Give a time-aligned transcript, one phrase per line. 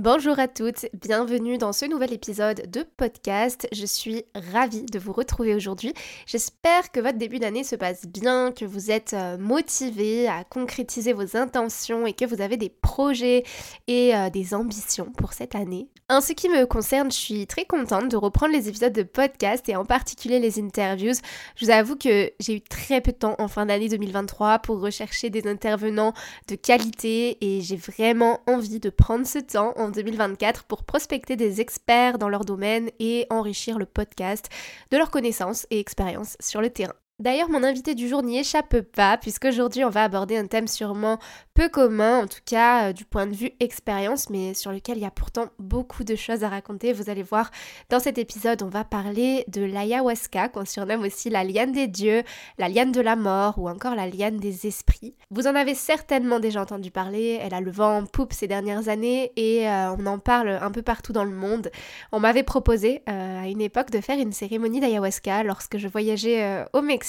[0.00, 3.66] Bonjour à toutes, bienvenue dans ce nouvel épisode de podcast.
[3.72, 5.92] Je suis ravie de vous retrouver aujourd'hui.
[6.24, 11.12] J'espère que votre début d'année se passe bien, que vous êtes euh, motivés à concrétiser
[11.12, 13.42] vos intentions et que vous avez des projets
[13.88, 15.88] et euh, des ambitions pour cette année.
[16.08, 19.68] En ce qui me concerne, je suis très contente de reprendre les épisodes de podcast
[19.68, 21.14] et en particulier les interviews.
[21.56, 24.80] Je vous avoue que j'ai eu très peu de temps en fin d'année 2023 pour
[24.80, 26.14] rechercher des intervenants
[26.46, 31.60] de qualité et j'ai vraiment envie de prendre ce temps en 2024 pour prospecter des
[31.60, 34.48] experts dans leur domaine et enrichir le podcast
[34.90, 36.94] de leurs connaissances et expériences sur le terrain.
[37.20, 41.18] D'ailleurs, mon invité du jour n'y échappe pas, puisqu'aujourd'hui on va aborder un thème sûrement
[41.52, 45.02] peu commun, en tout cas euh, du point de vue expérience, mais sur lequel il
[45.02, 46.92] y a pourtant beaucoup de choses à raconter.
[46.92, 47.50] Vous allez voir,
[47.90, 52.22] dans cet épisode, on va parler de l'ayahuasca, qu'on surnomme aussi la liane des dieux,
[52.56, 55.16] la liane de la mort ou encore la liane des esprits.
[55.32, 58.88] Vous en avez certainement déjà entendu parler, elle a le vent en poupe ces dernières
[58.88, 61.72] années et euh, on en parle un peu partout dans le monde.
[62.12, 66.64] On m'avait proposé euh, à une époque de faire une cérémonie d'ayahuasca lorsque je voyageais
[66.72, 67.07] au Mexique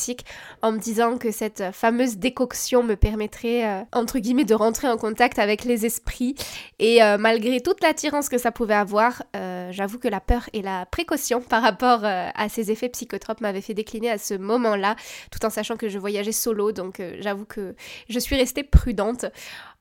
[0.61, 4.97] en me disant que cette fameuse décoction me permettrait, euh, entre guillemets, de rentrer en
[4.97, 6.35] contact avec les esprits.
[6.79, 10.61] Et euh, malgré toute l'attirance que ça pouvait avoir, euh, j'avoue que la peur et
[10.61, 14.95] la précaution par rapport à ces effets psychotropes m'avaient fait décliner à ce moment-là,
[15.31, 16.71] tout en sachant que je voyageais solo.
[16.71, 17.75] Donc j'avoue que
[18.09, 19.25] je suis restée prudente.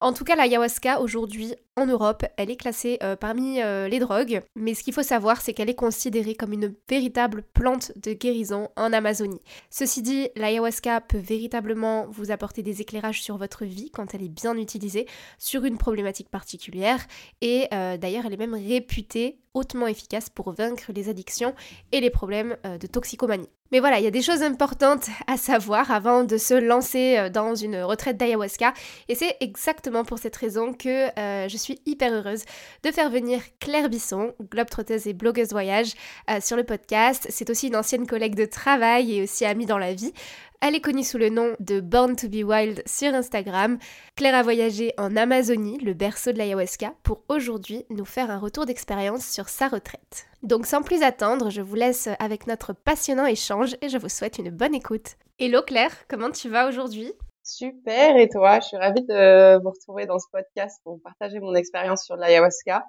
[0.00, 4.42] En tout cas, l'ayahuasca aujourd'hui en Europe, elle est classée euh, parmi euh, les drogues,
[4.54, 8.68] mais ce qu'il faut savoir, c'est qu'elle est considérée comme une véritable plante de guérison
[8.76, 9.40] en Amazonie.
[9.70, 14.28] Ceci dit, l'ayahuasca peut véritablement vous apporter des éclairages sur votre vie quand elle est
[14.28, 15.06] bien utilisée
[15.36, 17.04] sur une problématique particulière,
[17.40, 21.54] et euh, d'ailleurs, elle est même réputée hautement efficace pour vaincre les addictions
[21.92, 23.48] et les problèmes de toxicomanie.
[23.70, 27.28] Mais voilà, il y a des choses importantes à savoir avant de se lancer euh,
[27.28, 28.72] dans une retraite d'ayahuasca.
[29.08, 32.44] Et c'est exactement pour cette raison que euh, je suis hyper heureuse
[32.82, 35.92] de faire venir Claire Bisson, globetrotteuse et blogueuse voyage,
[36.30, 37.26] euh, sur le podcast.
[37.28, 40.14] C'est aussi une ancienne collègue de travail et aussi amie dans la vie.
[40.60, 43.78] Elle est connue sous le nom de Born to be Wild sur Instagram.
[44.16, 48.66] Claire a voyagé en Amazonie, le berceau de l'ayahuasca, pour aujourd'hui nous faire un retour
[48.66, 50.26] d'expérience sur sa retraite.
[50.42, 54.38] Donc sans plus attendre, je vous laisse avec notre passionnant échange et je vous souhaite
[54.38, 55.14] une bonne écoute.
[55.38, 57.12] Hello Claire, comment tu vas aujourd'hui?
[57.44, 58.58] Super, et toi?
[58.58, 62.84] Je suis ravie de vous retrouver dans ce podcast pour partager mon expérience sur l'ayahuasca.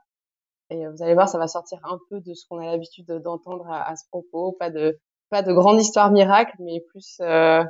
[0.71, 3.67] Et vous allez voir, ça va sortir un peu de ce qu'on a l'habitude d'entendre
[3.69, 7.63] à, ce propos, pas de pas de grande histoire miracle, mais plus euh,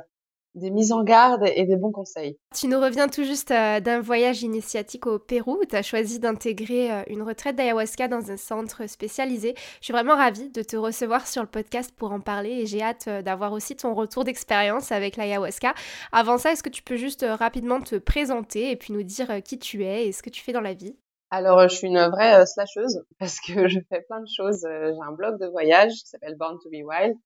[0.54, 2.36] des mises en garde et des bons conseils.
[2.54, 6.18] Tu nous reviens tout juste euh, d'un voyage initiatique au Pérou où tu as choisi
[6.18, 9.54] d'intégrer euh, une retraite d'ayahuasca dans un centre spécialisé.
[9.80, 12.82] Je suis vraiment ravie de te recevoir sur le podcast pour en parler et j'ai
[12.82, 15.74] hâte d'avoir aussi ton retour d'expérience avec l'ayahuasca.
[16.12, 19.58] Avant ça, est-ce que tu peux juste rapidement te présenter et puis nous dire qui
[19.58, 20.96] tu es et ce que tu fais dans la vie?
[21.32, 24.62] Alors, je suis une vraie slasheuse parce que je fais plein de choses.
[24.62, 27.16] J'ai un blog de voyage qui s'appelle Born to be Wild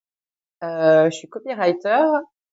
[1.10, 2.04] je suis copywriter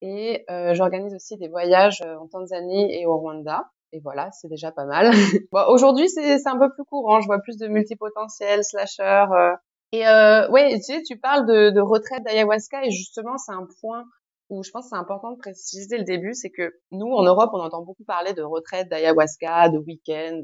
[0.02, 3.70] et euh, j'organise aussi des voyages euh, en Tanzanie et au Rwanda.
[3.94, 5.12] Et voilà, c'est déjà pas mal.
[5.52, 7.22] bon, aujourd'hui, c'est un peu plus courant.
[7.22, 9.28] Je vois plus de multipotentiels, slashers.
[9.32, 9.54] Euh.
[9.92, 13.68] Et euh, ouais, tu sais, tu parles de, de retraite d'ayahuasca et justement, c'est un
[13.82, 14.06] point
[14.50, 17.52] où je pense que c'est important de préciser le début, c'est que nous, en Europe,
[17.54, 20.42] on entend beaucoup parler de retraite d'ayahuasca, de week-end,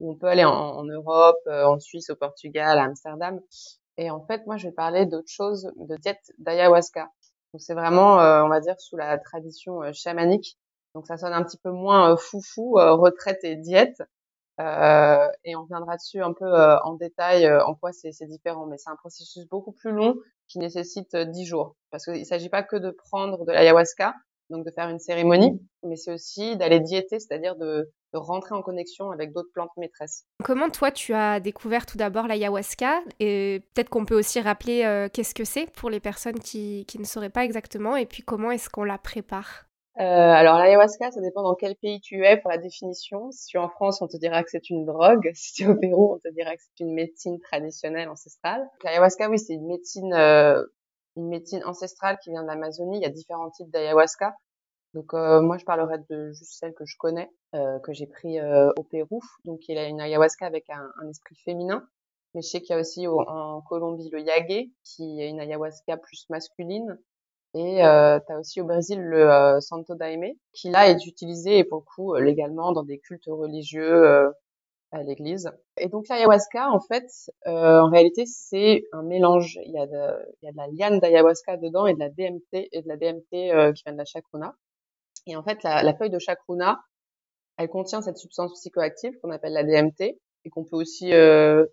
[0.00, 3.40] où on peut aller en, en Europe, en Suisse, au Portugal, à Amsterdam.
[3.98, 7.10] Et en fait, moi, je vais parler d'autre chose, de diète d'ayahuasca.
[7.52, 10.58] Donc, c'est vraiment, euh, on va dire, sous la tradition euh, chamanique.
[10.94, 14.02] Donc, ça sonne un petit peu moins euh, foufou, retraite et diète.
[14.58, 16.50] et on viendra dessus un peu
[16.84, 18.66] en détail en quoi c'est différent.
[18.66, 20.16] Mais c'est un processus beaucoup plus long
[20.48, 21.76] qui nécessite dix jours.
[21.90, 24.14] Parce qu'il ne s'agit pas que de prendre de l'ayahuasca,
[24.50, 29.10] donc de faire une cérémonie, mais c'est aussi d'aller diéter, c'est-à-dire de, rentrer en connexion
[29.10, 30.24] avec d'autres plantes maîtresses.
[30.42, 33.02] Comment toi tu as découvert tout d'abord l'ayahuasca?
[33.20, 36.98] Et peut-être qu'on peut aussi rappeler euh, qu'est-ce que c'est pour les personnes qui, qui,
[36.98, 39.66] ne sauraient pas exactement et puis comment est-ce qu'on la prépare?
[39.98, 43.30] Euh, alors l'ayahuasca, ça dépend dans quel pays tu es pour la définition.
[43.32, 45.30] Si tu es en France, on te dira que c'est une drogue.
[45.34, 48.66] Si tu es au Pérou, on te dira que c'est une médecine traditionnelle ancestrale.
[48.84, 50.62] L'ayahuasca, oui, c'est une médecine euh,
[51.16, 52.98] une médecine ancestrale qui vient de l'Amazonie.
[52.98, 54.34] Il y a différents types d'ayahuasca.
[54.94, 57.30] Donc euh, moi, je parlerai de juste celle que je connais.
[57.52, 58.38] que j'ai pris
[58.76, 59.20] au Pérou.
[59.44, 61.86] Donc, il a une ayahuasca avec un, un esprit féminin.
[62.34, 65.96] Mais je sais qu'il y a aussi en Colombie le yagé, qui est une ayahuasca
[65.96, 66.98] plus masculine.
[67.56, 71.64] Et euh, tu as aussi au Brésil le euh, Santo Daime, qui là est utilisé
[71.64, 74.30] pour le coup euh, légalement dans des cultes religieux euh,
[75.02, 75.50] l'église.
[75.78, 77.06] Et donc l'ayahuasca, en fait,
[77.46, 79.58] euh, en réalité, c'est un mélange.
[79.64, 82.08] Il y a de, il y a de la liane d'ayahuasca dedans et de la
[82.08, 84.54] DMT et de la DMT qui vient de la chacruna.
[85.26, 86.80] Et en fait, la, la feuille de chacruna,
[87.58, 90.00] elle contient cette substance psychoactive qu'on appelle la DMT
[90.44, 91.10] et qu'on peut aussi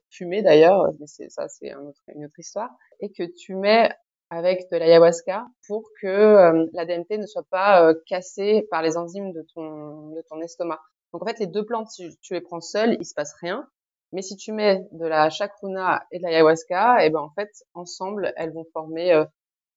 [0.10, 1.72] fumer d'ailleurs, mais ça, c'est
[2.16, 2.72] une autre histoire,
[3.02, 3.90] et que tu mets
[4.36, 8.98] avec de l'ayahuasca pour que euh, la DMT ne soit pas euh, cassée par les
[8.98, 10.80] enzymes de ton, de ton estomac.
[11.14, 13.68] Donc en fait, les deux plantes, si tu les prends seules, il se passe rien.
[14.12, 17.50] Mais si tu mets de la chacruna et de l'ayahuasca, et eh ben en fait,
[17.74, 19.26] ensemble, elles vont former euh,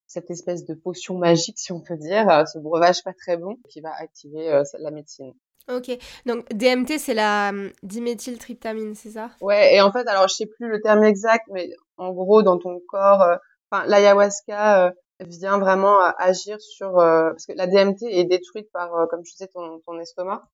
[0.07, 3.81] cette espèce de potion magique, si on peut dire, ce breuvage pas très bon qui
[3.81, 5.33] va activer la médecine.
[5.69, 5.91] Ok,
[6.27, 9.31] donc DMT c'est la hum, diméthyltryptamine, c'est ça?
[9.41, 12.59] Ouais, et en fait, alors je sais plus le terme exact, mais en gros, dans
[12.59, 13.39] ton corps,
[13.71, 14.91] enfin, l'ayahuasca euh,
[15.21, 19.33] vient vraiment agir sur euh, parce que la DMT est détruite par, euh, comme je
[19.33, 20.49] disais, ton, ton estomac.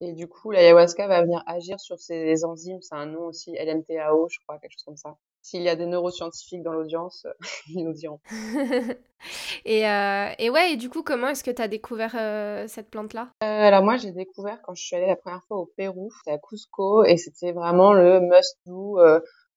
[0.00, 2.80] Et du coup, l'ayahuasca va venir agir sur ces enzymes.
[2.80, 5.16] C'est un nom aussi, LMTAO, je crois, quelque chose comme ça.
[5.42, 7.26] S'il y a des neuroscientifiques dans l'audience,
[7.68, 8.20] ils nous diront.
[9.64, 12.90] et, euh, et ouais, et du coup, comment est-ce que tu as découvert euh, cette
[12.90, 13.30] plante-là?
[13.42, 16.36] Euh, Alors moi, j'ai découvert quand je suis allée la première fois au Pérou, c'était
[16.36, 18.98] à Cusco, et c'était vraiment le must-do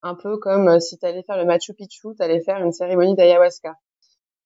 [0.03, 2.73] un peu comme euh, si tu allais faire le Machu Picchu, tu allais faire une
[2.73, 3.75] cérémonie d'ayahuasca.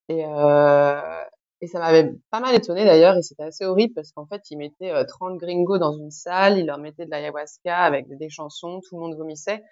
[0.07, 1.23] Et, euh,
[1.61, 4.57] et ça m'avait pas mal étonné d'ailleurs, et c'était assez horrible parce qu'en fait, ils
[4.57, 8.81] mettaient 30 euh, gringos dans une salle, ils leur mettaient de l'ayahuasca avec des, chansons,
[8.87, 9.63] tout le monde vomissait.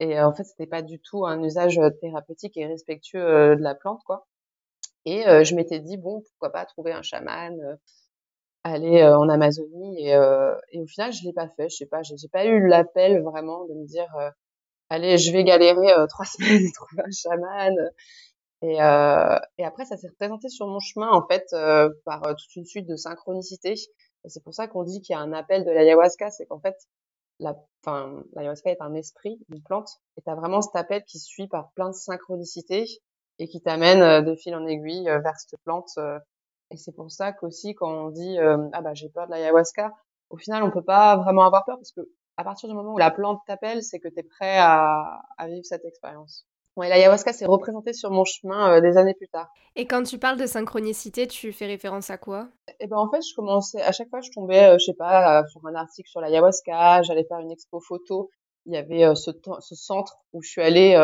[0.00, 3.74] Et euh, en fait, c'était pas du tout un usage thérapeutique et respectueux de la
[3.74, 4.26] plante, quoi.
[5.06, 7.54] Et je m'étais dit, bon, pourquoi pas trouver un chaman,
[8.64, 10.00] aller en Amazonie.
[10.00, 10.12] Et,
[10.72, 11.68] et, au final, je l'ai pas fait.
[11.68, 14.08] Je sais pas, j'ai pas eu l'appel vraiment de me dire,
[14.90, 17.74] allez, je vais galérer euh, trois semaines et trouver un chaman.
[18.64, 22.56] Et, euh, et après, ça s'est représenté sur mon chemin, en fait, euh, par toute
[22.56, 23.74] une suite de synchronicités.
[24.24, 26.60] Et c'est pour ça qu'on dit qu'il y a un appel de l'ayahuasca, c'est qu'en
[26.60, 26.74] fait,
[27.40, 31.46] la, enfin, l'ayahuasca est un esprit, une plante, et t'as vraiment cet appel qui suit
[31.46, 32.86] par plein de synchronicités
[33.38, 35.90] et qui t'amène de fil en aiguille vers cette plante.
[36.70, 39.92] et c'est pour ça qu'aussi, quand on dit ah bah j'ai peur de l'ayahuasca,
[40.30, 42.00] au final, on peut pas vraiment avoir peur parce que
[42.36, 45.48] à partir du moment où la plante t'appelle, c'est que tu es prêt à, à,
[45.48, 46.46] vivre cette expérience.
[46.76, 49.48] Ouais, l'ayahuasca s'est représenté sur mon chemin euh, des années plus tard.
[49.76, 52.48] Et quand tu parles de synchronicité, tu fais référence à quoi?
[52.80, 55.40] Eh ben en fait, je commençais à chaque fois je tombais, euh, je sais pas,
[55.40, 58.30] euh, sur un article sur l'ayahuasca, j'allais faire une expo photo,
[58.66, 59.30] il y avait ce,
[59.60, 60.96] ce, centre où je suis allée,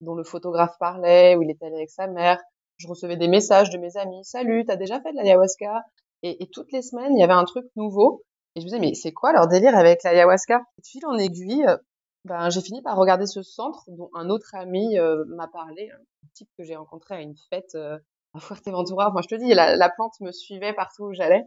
[0.00, 2.40] dont le photographe parlait, où il était allé avec sa mère.
[2.78, 5.82] Je recevais des messages de mes amis, salut, t'as déjà fait de l'ayahuasca?
[6.22, 8.22] Et, et toutes les semaines, il y avait un truc nouveau.
[8.54, 10.58] Et je me disais, mais c'est quoi leur délire avec l'ayahuasca?
[10.58, 11.76] De fil en aiguille, euh,
[12.24, 16.28] ben, j'ai fini par regarder ce centre dont un autre ami euh, m'a parlé, un
[16.34, 17.98] type que j'ai rencontré à une fête euh,
[18.34, 19.10] à Fuerteventura.
[19.10, 21.44] Moi, je te dis, la, la, plante me suivait partout où j'allais.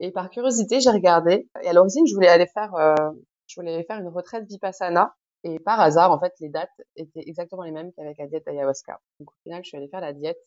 [0.00, 1.48] Et par curiosité, j'ai regardé.
[1.62, 2.94] Et à l'origine, je voulais aller faire, euh,
[3.46, 5.14] je voulais aller faire une retraite vipassana.
[5.44, 8.98] Et par hasard, en fait, les dates étaient exactement les mêmes qu'avec la diète ayahuasca.
[9.20, 10.38] Donc au final, je suis allée faire la diète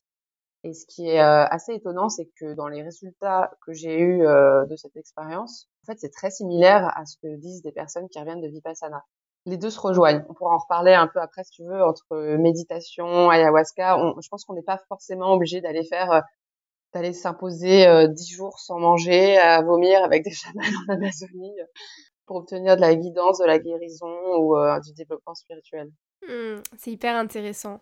[0.63, 4.25] et ce qui est euh, assez étonnant, c'est que dans les résultats que j'ai eus
[4.25, 8.09] euh, de cette expérience, en fait, c'est très similaire à ce que disent des personnes
[8.09, 9.05] qui reviennent de Vipassana.
[9.47, 10.23] Les deux se rejoignent.
[10.29, 13.97] On pourra en reparler un peu après, si tu veux, entre méditation, ayahuasca.
[14.21, 16.21] je pense qu'on n'est pas forcément obligé d'aller faire, euh,
[16.93, 21.55] d'aller s'imposer dix jours sans manger, à vomir avec des chamans en Amazonie
[22.25, 25.89] pour obtenir de la guidance, de la guérison ou du développement spirituel.
[26.25, 27.79] Mmh, c'est hyper intéressant.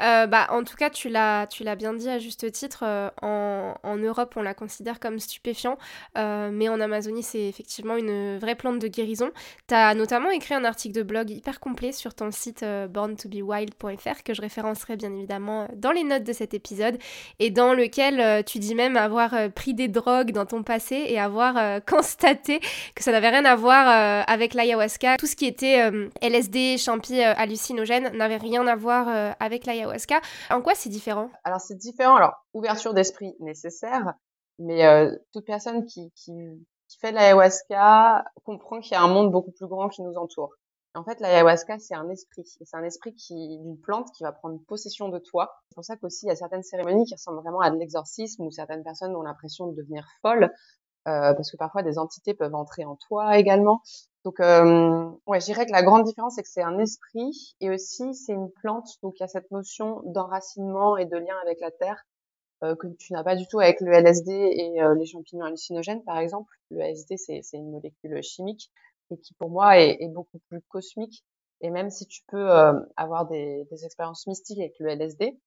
[0.00, 1.46] Euh, bah, en tout cas, tu l'as,
[1.76, 2.84] bien dit à juste titre.
[2.84, 5.76] Euh, en, Europe, on la considère comme stupéfiant,
[6.16, 9.30] euh, mais en Amazonie, c'est effectivement une vraie plante de guérison.
[9.66, 14.34] Tu as notamment écrit un article de blog hyper complet sur ton site borntobewild.fr que
[14.34, 16.98] je référencerai bien évidemment dans les notes de cet épisode
[17.40, 21.80] et dans lequel tu dis même avoir pris des drogues dans ton passé et avoir
[21.86, 22.60] constaté
[22.94, 25.16] que ça n'avait rien à voir avec l'ayahuasca.
[25.16, 25.90] Tout ce qui était
[26.22, 27.20] LSD, champi,
[27.74, 30.20] n'avait rien à voir euh, avec l'ayahuasca.
[30.50, 31.30] En quoi c'est différent?
[31.44, 32.16] Alors c'est différent.
[32.16, 34.14] Alors ouverture d'esprit nécessaire,
[34.58, 36.12] mais euh, toute personne qui,
[37.00, 40.50] fait l'ayahuasca comprend qu'il y a un monde beaucoup plus grand qui nous entoure.
[40.96, 42.42] En fait, l'ayahuasca, c'est un esprit.
[42.44, 45.48] C'est un esprit qui, d'une plante qui va prendre possession de toi.
[45.68, 48.42] C'est pour ça qu'aussi, il y a certaines cérémonies qui ressemblent vraiment à de l'exorcisme
[48.42, 50.52] où certaines personnes ont l'impression de devenir folles.
[51.08, 53.80] Euh, parce que parfois des entités peuvent entrer en toi également.
[54.24, 57.70] Donc, euh, ouais, je dirais que la grande différence, c'est que c'est un esprit et
[57.70, 61.60] aussi c'est une plante, donc il y a cette notion d'enracinement et de lien avec
[61.60, 62.02] la terre
[62.62, 66.52] que tu n'as pas du tout avec le LSD et les champignons hallucinogènes, par exemple.
[66.70, 68.70] Le LSD, c'est une molécule chimique
[69.10, 71.24] et qui, pour moi, est, est beaucoup plus cosmique.
[71.62, 72.50] Et même si tu peux
[72.96, 75.38] avoir des, des expériences mystiques avec le LSD,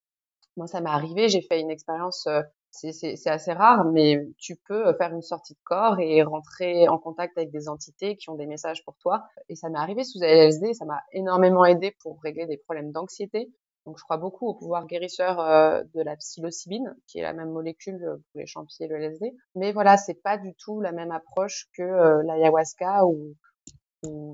[0.57, 2.27] moi, ça m'est arrivé, j'ai fait une expérience
[2.73, 6.97] c'est assez rare, mais tu peux euh, faire une sortie de corps et rentrer en
[6.97, 9.23] contact avec des entités qui ont des messages pour toi.
[9.49, 13.51] Et ça m'est arrivé sous LSD, ça m'a énormément aidé pour régler des problèmes d'anxiété.
[13.85, 17.51] Donc je crois beaucoup au pouvoir guérisseur euh, de la psilocybine, qui est la même
[17.51, 19.35] molécule pour les champignons et le LSD.
[19.55, 23.35] Mais voilà, c'est pas du tout la même approche que euh, l'ayahuasca ou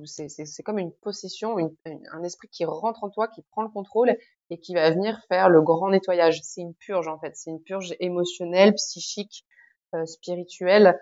[0.06, 4.16] c'est comme une possession, un esprit qui rentre en toi, qui prend le contrôle
[4.50, 6.40] et qui va venir faire le grand nettoyage.
[6.44, 9.46] C'est une purge en fait, c'est une purge émotionnelle, psychique,
[9.94, 10.98] euh, spirituelle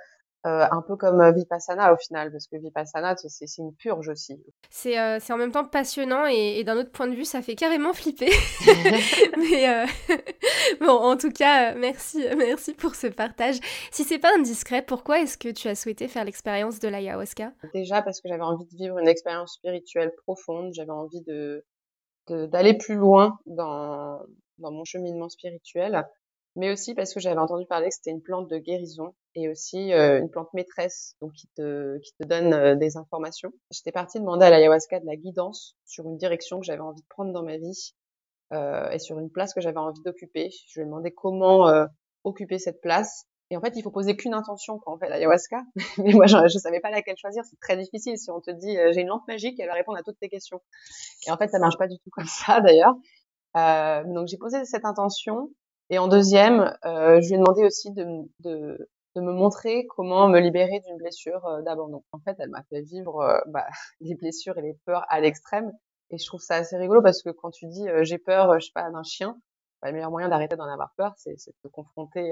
[0.47, 4.41] euh, un peu comme euh, Vipassana au final, parce que Vipassana, c'est une purge aussi.
[4.69, 7.91] C'est euh, en même temps passionnant et, d'un autre point de vue, ça fait carrément
[7.91, 8.29] flipper.
[9.37, 9.85] Mais
[10.79, 13.57] bon, en tout cas, merci, merci pour ce partage.
[13.91, 17.51] Si c'est pas indiscret, pourquoi est-ce que tu as souhaité faire l'expérience de l'ayahuasca?
[17.73, 21.65] Déjà parce que j'avais envie de vivre une expérience spirituelle profonde, j'avais envie de
[22.33, 24.19] d'aller plus loin dans,
[24.57, 26.05] dans mon cheminement spirituel
[26.57, 29.93] mais aussi parce que j'avais entendu parler que c'était une plante de guérison et aussi
[29.93, 33.51] euh, une plante maîtresse, donc qui te, qui te donne euh, des informations.
[33.69, 37.07] J'étais partie demander à l'ayahuasca de la guidance sur une direction que j'avais envie de
[37.07, 37.93] prendre dans ma vie
[38.53, 40.49] euh, et sur une place que j'avais envie d'occuper.
[40.67, 41.85] Je lui ai demandé comment euh,
[42.23, 43.27] occuper cette place.
[43.49, 45.61] Et en fait, il faut poser qu'une intention quand on fait l'ayahuasca.
[45.97, 47.43] Mais moi, je, je savais pas laquelle choisir.
[47.45, 48.17] C'est très difficile.
[48.17, 50.61] Si on te dit j'ai une lampe magique, elle va répondre à toutes tes questions.
[51.27, 52.95] Et en fait, ça marche pas du tout comme ça d'ailleurs.
[53.55, 55.49] Euh, donc j'ai posé cette intention
[55.89, 58.05] et en deuxième, euh, je lui ai demandé aussi de,
[58.41, 62.03] de, de, me montrer comment me libérer d'une blessure euh, d'abandon.
[62.11, 63.65] En fait, elle m'a fait vivre euh, bah,
[64.01, 65.71] les blessures et les peurs à l'extrême.
[66.09, 68.71] Et je trouve ça assez rigolo parce que quand tu dis j'ai peur, je sais
[68.73, 69.37] pas, d'un chien,
[69.81, 72.31] bah, le meilleur moyen d'arrêter d'en avoir peur, c'est de te confronter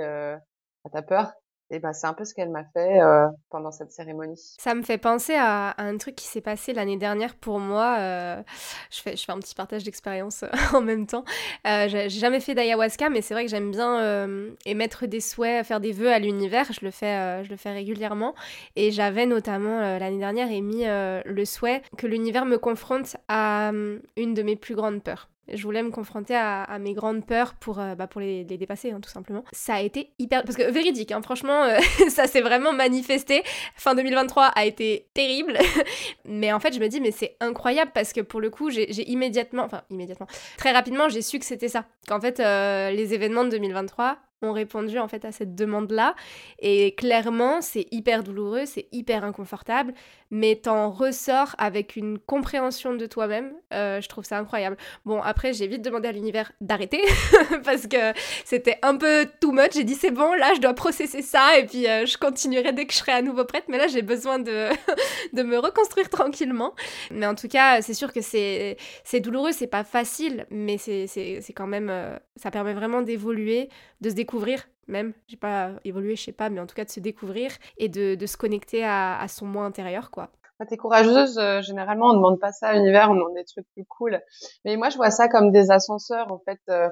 [0.86, 1.34] à ta peur?
[1.72, 4.40] Et ben c'est un peu ce qu'elle m'a fait euh, pendant cette cérémonie.
[4.60, 7.98] Ça me fait penser à, un truc qui s'est passé l'année dernière pour moi.
[8.00, 8.44] Euh,
[8.92, 11.24] je, fais, je fais un petit partage d'expérience en même temps.
[11.66, 15.66] Euh, j'ai jamais fait d'ayahuasca, mais c'est vrai que j'aime bien euh, émettre des souhaits,
[15.66, 16.72] faire des vœux à l'univers.
[16.72, 18.36] Je le fais, je le fais régulièrement.
[18.76, 23.72] Et j'avais notamment l'année dernière émis le souhait que l'univers me confronte à
[24.18, 25.30] une de mes plus grandes peurs.
[25.52, 29.00] Je voulais me confronter à, mes grandes peurs pour, euh, bah, pour les, dépasser, hein,
[29.02, 29.44] tout simplement.
[29.52, 30.44] Ça a été hyper...
[30.44, 31.78] Parce que véridique, hein, franchement, euh,
[32.10, 33.44] ça s'est vraiment manifesté.
[33.76, 35.58] Fin 2023 a été terrible.
[36.26, 39.10] mais en fait, je me dis, mais c'est incroyable parce que pour le coup, j'ai
[39.10, 39.64] immédiatement...
[39.64, 40.28] Enfin, immédiatement.
[40.58, 41.86] Très rapidement, j'ai su que c'était ça.
[42.08, 46.16] Qu'en fait, euh, les événements de 2023 ont répondu en fait à cette demande-là.
[46.60, 49.94] Et clairement, c'est hyper douloureux, c'est hyper inconfortable,
[50.32, 53.54] mais t'en ressors avec une compréhension de toi-même.
[53.74, 54.78] Euh, je trouve ça incroyable.
[55.06, 57.02] Bon, après, j'ai vite demandé à l'univers d'arrêter
[57.64, 59.74] parce que c'était un peu too much.
[59.74, 62.86] J'ai dit c'est bon, là, je dois processer ça et puis euh, je continuerai dès
[62.86, 63.66] que je serai à nouveau prête.
[63.68, 64.70] Mais là, j'ai besoin de,
[65.34, 66.74] de me reconstruire tranquillement.
[67.12, 68.78] Mais en tout cas, c'est sûr que c'est
[69.20, 73.70] douloureux, c'est pas facile, mais c'est quand même, euh, ça permet vraiment d'évoluer,
[74.06, 76.92] de se découvrir même, j'ai pas évolué, je sais pas, mais en tout cas de
[76.92, 80.30] se découvrir et de, de se connecter à, son moi intérieur, quoi.
[80.70, 83.84] T'es courageuse, euh, généralement on demande pas ça à l'univers, on demande des trucs plus
[83.86, 84.22] cool.
[84.64, 86.60] Mais moi je vois ça comme des ascenseurs, en fait.
[86.70, 86.88] Euh,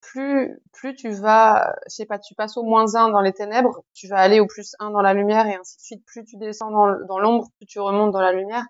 [0.00, 3.82] plus, plus tu vas, je sais pas, tu passes au moins 1 dans les ténèbres,
[3.92, 6.04] tu vas aller au plus 1 dans la lumière et ainsi de suite.
[6.06, 8.64] Plus tu descends dans l'ombre, plus tu remontes dans la lumière.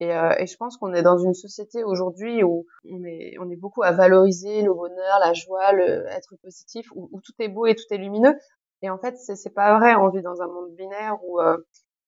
[0.00, 3.50] Et, euh, et je pense qu'on est dans une société aujourd'hui où on est, on
[3.50, 7.66] est beaucoup à valoriser le bonheur, la joie, le être positif, où, tout est beau
[7.66, 8.34] et tout est lumineux.
[8.82, 9.94] Et en fait, c'est pas vrai.
[9.94, 11.58] On vit dans un monde binaire où euh,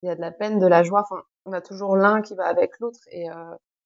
[0.03, 1.03] il y a de la peine, de la joie.
[1.03, 3.01] Enfin, on a toujours l'un qui va avec l'autre.
[3.11, 3.35] Et, euh,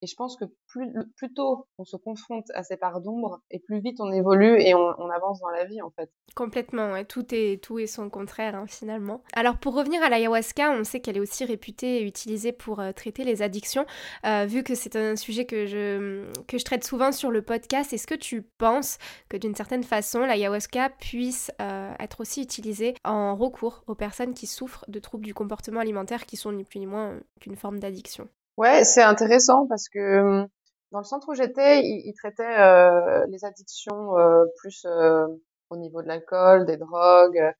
[0.02, 0.92] et je pense que plus,
[1.34, 4.94] tôt on se confronte à ces parts d'ombre, et plus vite on évolue et on,
[4.98, 6.10] on, avance dans la vie en fait.
[6.34, 7.04] Complètement, ouais.
[7.04, 9.22] tout est tout est son contraire hein, finalement.
[9.32, 12.92] Alors pour revenir à l'ayahuasca, on sait qu'elle est aussi réputée et utilisée pour euh,
[12.92, 13.86] traiter les addictions.
[14.26, 17.92] Euh, vu que c'est un sujet que je que je traite souvent sur le podcast,
[17.92, 18.98] est-ce que tu penses
[19.28, 24.46] que d'une certaine façon l'ayahuasca puisse euh, être aussi utilisée en recours aux personnes qui
[24.46, 28.28] souffrent de troubles du comportement alimentaire qui sont ni plus ni moins qu'une forme d'addiction?
[28.56, 30.48] Ouais, c'est intéressant parce que hum,
[30.92, 35.26] dans le centre où j'étais, ils, traitaient euh, les addictions euh, plus euh,
[35.70, 37.52] au niveau de l'alcool, des drogues.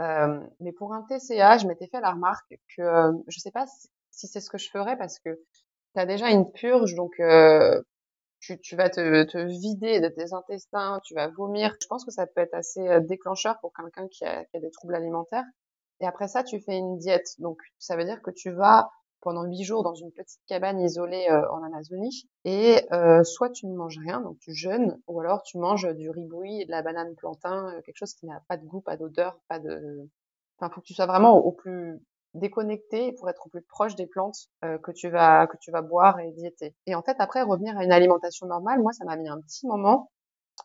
[0.00, 3.66] Euh, mais pour un TCA, je m'étais fait la remarque que je sais pas
[4.10, 5.30] si, c'est ce que je ferais parce que
[5.94, 7.12] tu as déjà une purge, donc
[8.40, 11.74] tu, vas te, te, vider de tes intestins, tu vas vomir.
[11.82, 14.70] Je pense que ça peut être assez déclencheur pour quelqu'un qui a, qui a des
[14.70, 15.44] troubles alimentaires.
[16.00, 17.28] Et après ça, tu fais une diète.
[17.38, 21.28] Donc, ça veut dire que tu vas pendant huit jours dans une petite cabane isolée
[21.50, 22.28] en Amazonie.
[22.44, 22.86] Et
[23.24, 26.70] soit tu ne manges rien, donc tu jeûnes, ou alors tu manges du et de
[26.70, 30.08] la banane plantain, quelque chose qui n'a pas de goût, pas d'odeur, pas de...
[30.58, 32.00] Enfin, faut que tu sois vraiment au plus
[32.34, 35.82] déconnecté pour être au plus proche des plantes euh, que tu vas que tu vas
[35.82, 36.74] boire et diéter.
[36.86, 39.66] Et en fait après revenir à une alimentation normale, moi ça m'a mis un petit
[39.66, 40.10] moment.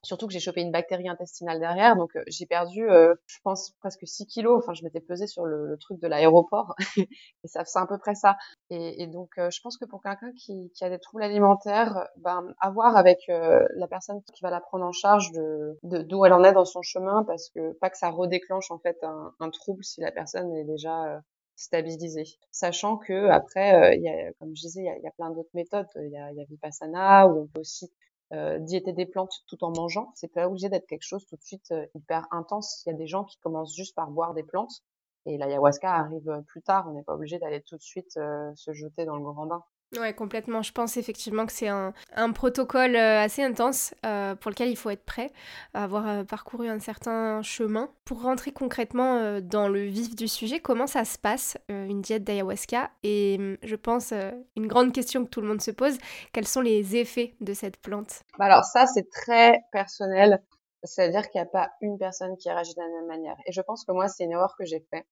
[0.06, 3.72] Surtout que j'ai chopé une bactérie intestinale derrière, donc euh, j'ai perdu, euh, je pense
[3.80, 4.58] presque 6 kilos.
[4.64, 7.98] Enfin, je m'étais pesée sur le, le truc de l'aéroport, et ça c'est à peu
[7.98, 8.38] près ça.
[8.70, 12.54] Et, et donc, je pense que pour quelqu'un qui, qui, a des troubles alimentaires, ben
[12.60, 16.54] avoir avec la personne qui va la prendre en charge de d'où elle en est
[16.54, 20.02] dans son chemin, parce que pas que ça redéclenche en fait un, un trouble si
[20.02, 21.22] la personne est déjà
[21.56, 22.26] stabiliser.
[22.52, 25.32] Sachant que après, euh, y a, comme je disais, il y a, y a, plein
[25.32, 25.88] d'autres méthodes.
[25.96, 27.92] Il y a, y a Vipassana où on peut aussi
[28.34, 30.12] euh, des plantes tout en mangeant.
[30.16, 32.84] C'est pas obligé d'être quelque chose tout de suite euh, hyper intense.
[32.86, 34.84] Il y a des gens qui commencent juste par boire des plantes
[35.26, 36.88] et l'ayahuasca arrive plus tard.
[36.88, 39.64] On n'est pas obligé d'aller tout de suite se jeter dans le grand bain.
[40.00, 40.62] Ouais, complètement.
[40.62, 41.94] Je pense effectivement que c'est un,
[42.34, 45.32] protocole euh, assez intense euh, pour lequel il faut être prêt,
[45.74, 47.90] avoir euh, parcouru un certain chemin.
[48.04, 52.90] Pour rentrer concrètement dans le vif du sujet, comment ça se passe, une diète d'ayahuasca?
[53.04, 54.14] Et hum, je pense,
[54.56, 55.98] une grande question que tout le monde se pose,
[56.34, 58.24] quels sont les effets de cette plante?
[58.38, 60.42] Bah Alors ça, c'est très personnel.
[60.84, 63.36] C'est-à-dire qu'il n'y a pas une personne qui réagit de la même manière.
[63.48, 65.06] Et je pense que moi, c'est une erreur que j'ai faite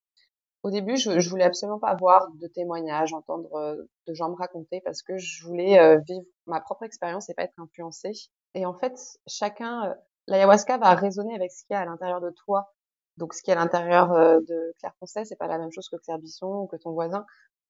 [0.64, 3.76] au début, je, je voulais absolument pas avoir de témoignages, entendre euh,
[4.08, 7.44] de gens me raconter parce que je voulais euh, vivre ma propre expérience et pas
[7.44, 8.14] être influencée.
[8.56, 9.94] Et en fait, chacun, euh,
[10.28, 12.74] l'ayahuasca va résonner avec ce qu'il y a à l'intérieur de toi.
[13.18, 15.98] Donc, ce qui est à l'intérieur de Claire Poncet, c'est pas la même chose que
[15.98, 17.26] Claire Bisson ou que ton voisin.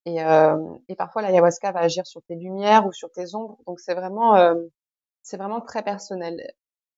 [0.06, 0.20] Et,
[0.88, 3.58] et parfois, l'ayahuasca va agir sur tes lumières ou sur tes ombres.
[3.66, 4.54] Donc, c'est vraiment,
[5.20, 6.40] c'est vraiment très personnel.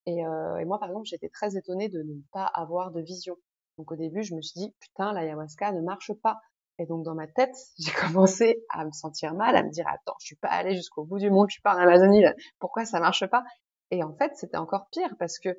[0.07, 3.37] Et, et moi, par exemple, j'étais très étonnée de ne pas avoir de vision.
[3.78, 6.40] Donc au début, je me suis dit, putain, l'ayahuasca ne marche pas.
[6.78, 10.16] Et donc dans ma tête, j'ai commencé à me sentir mal, à me dire, attends,
[10.21, 12.25] je suis pas allée jusqu'au bout du monde, je suis pas en Amazonie,
[12.59, 13.45] pourquoi ça marche pas?
[13.90, 15.50] Et en fait, c'était encore pire parce que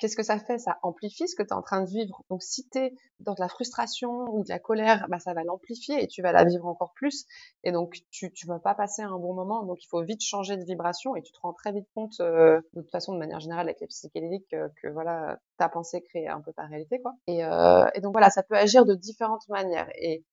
[0.00, 0.58] qu'est-ce que ça fait?
[0.58, 2.22] Ça amplifie ce que tu es en train de vivre.
[2.30, 5.44] Donc si tu es dans de la frustration ou de la colère, bah, ça va
[5.44, 7.26] l'amplifier et tu vas la vivre encore plus.
[7.64, 9.62] Et donc tu tu vas pas passer un bon moment.
[9.64, 12.60] Donc il faut vite changer de vibration et tu te rends très vite compte, euh,
[12.74, 16.26] de toute façon de manière générale avec les psychédéliques, euh, que voilà ta pensée crée
[16.26, 17.14] un peu ta réalité quoi.
[17.26, 19.88] Et, euh, donc voilà, ça peut agir de différentes manières.
[19.96, 20.24] Et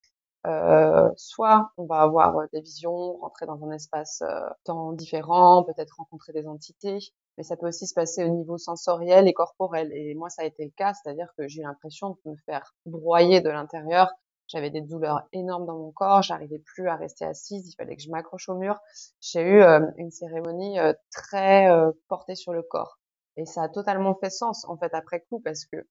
[1.16, 6.32] soit on va avoir des visions, rentrer dans un espace euh, temps différent, peut-être rencontrer
[6.32, 6.98] des entités,
[7.38, 9.92] mais ça peut aussi se passer au niveau sensoriel et corporel.
[9.94, 12.74] Et moi, ça a été le cas, c'est-à-dire que j'ai eu l'impression de me faire
[12.84, 14.10] broyer de l'intérieur.
[14.48, 18.02] J'avais des douleurs énormes dans mon corps, j'arrivais plus à rester assise, il fallait que
[18.02, 18.80] je m'accroche au mur.
[19.20, 22.98] J'ai eu euh, une cérémonie euh, très euh, portée sur le corps.
[23.36, 25.86] Et ça a totalement fait sens, en fait, après coup, parce que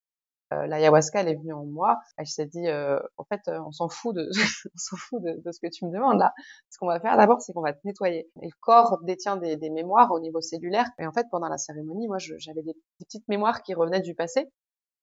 [0.52, 3.90] l'ayahuasca elle est venue en moi elle s'est dit euh, en fait euh, on s'en
[3.90, 4.30] fout de
[4.74, 6.34] on s'en fout de, de, ce que tu me demandes là.
[6.70, 8.30] Ce qu'on va faire d'abord c'est qu'on va te nettoyer.
[8.42, 10.86] Et le corps détient des, des, mémoires au niveau cellulaire.
[11.00, 14.16] Et en fait pendant la cérémonie moi j'avais des, des, petites mémoires qui revenaient du
[14.16, 14.50] passé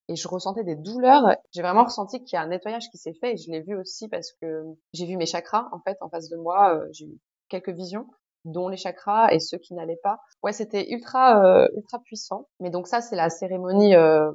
[0.08, 1.36] et je ressentais des douleurs.
[1.52, 3.76] J'ai vraiment ressenti qu'il y a un nettoyage qui s'est fait et je l'ai vu
[3.76, 6.82] aussi parce que j'ai vu mes chakras en fait en face de moi.
[6.92, 8.06] J'ai eu quelques visions
[8.44, 10.18] dont les chakras et ceux qui n'allaient pas.
[10.42, 12.48] Ouais, c'était ultra ultra puissant.
[12.60, 14.30] Mais donc ça, c'est la cérémonie euh,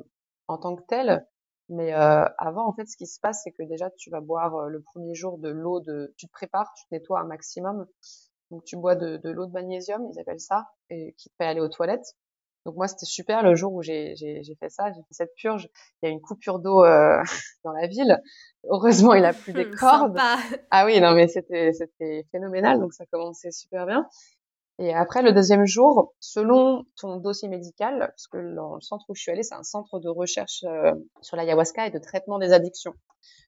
[0.50, 1.26] en tant que tel.
[1.70, 4.56] Mais euh, avant, en fait, ce qui se passe, c'est que déjà, tu vas boire
[4.56, 6.14] euh, le premier jour de l'eau de...
[6.18, 7.86] Tu te prépares, tu te nettoies un maximum.
[8.50, 11.46] Donc, tu bois de, de l'eau de magnésium, ils appellent ça, et qui te fait
[11.46, 12.16] aller aux toilettes.
[12.66, 14.16] Donc, moi, c'était super le jour où j'ai
[14.60, 15.70] fait ça, j'ai fait cette purge.
[16.02, 17.22] Il y a une coupure d'eau euh,
[17.64, 18.20] dans la ville.
[18.64, 20.18] Heureusement, il a plus des cordes.
[20.72, 24.08] Ah oui, non, mais c'était phénoménal, donc ça commençait super bien.
[24.82, 29.22] Et après, le deuxième jour, selon ton dossier médical, parce que le centre où je
[29.22, 32.94] suis allée, c'est un centre de recherche euh, sur l'ayahuasca et de traitement des addictions.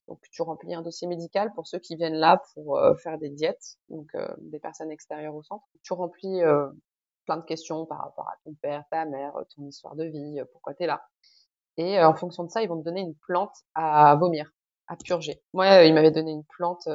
[0.10, 3.30] Donc, tu remplis un dossier médical pour ceux qui viennent là pour euh, faire des
[3.30, 5.63] diètes, donc euh, des personnes extérieures au centre.
[5.84, 6.41] Tu remplis
[7.26, 10.74] plein de questions par rapport à ton père, ta mère, ton histoire de vie, pourquoi
[10.74, 11.02] tu es là.
[11.78, 14.52] Et en fonction de ça, ils vont te donner une plante à vomir,
[14.88, 15.41] à purger.
[15.54, 16.89] Moi, ils m'avaient donné une plante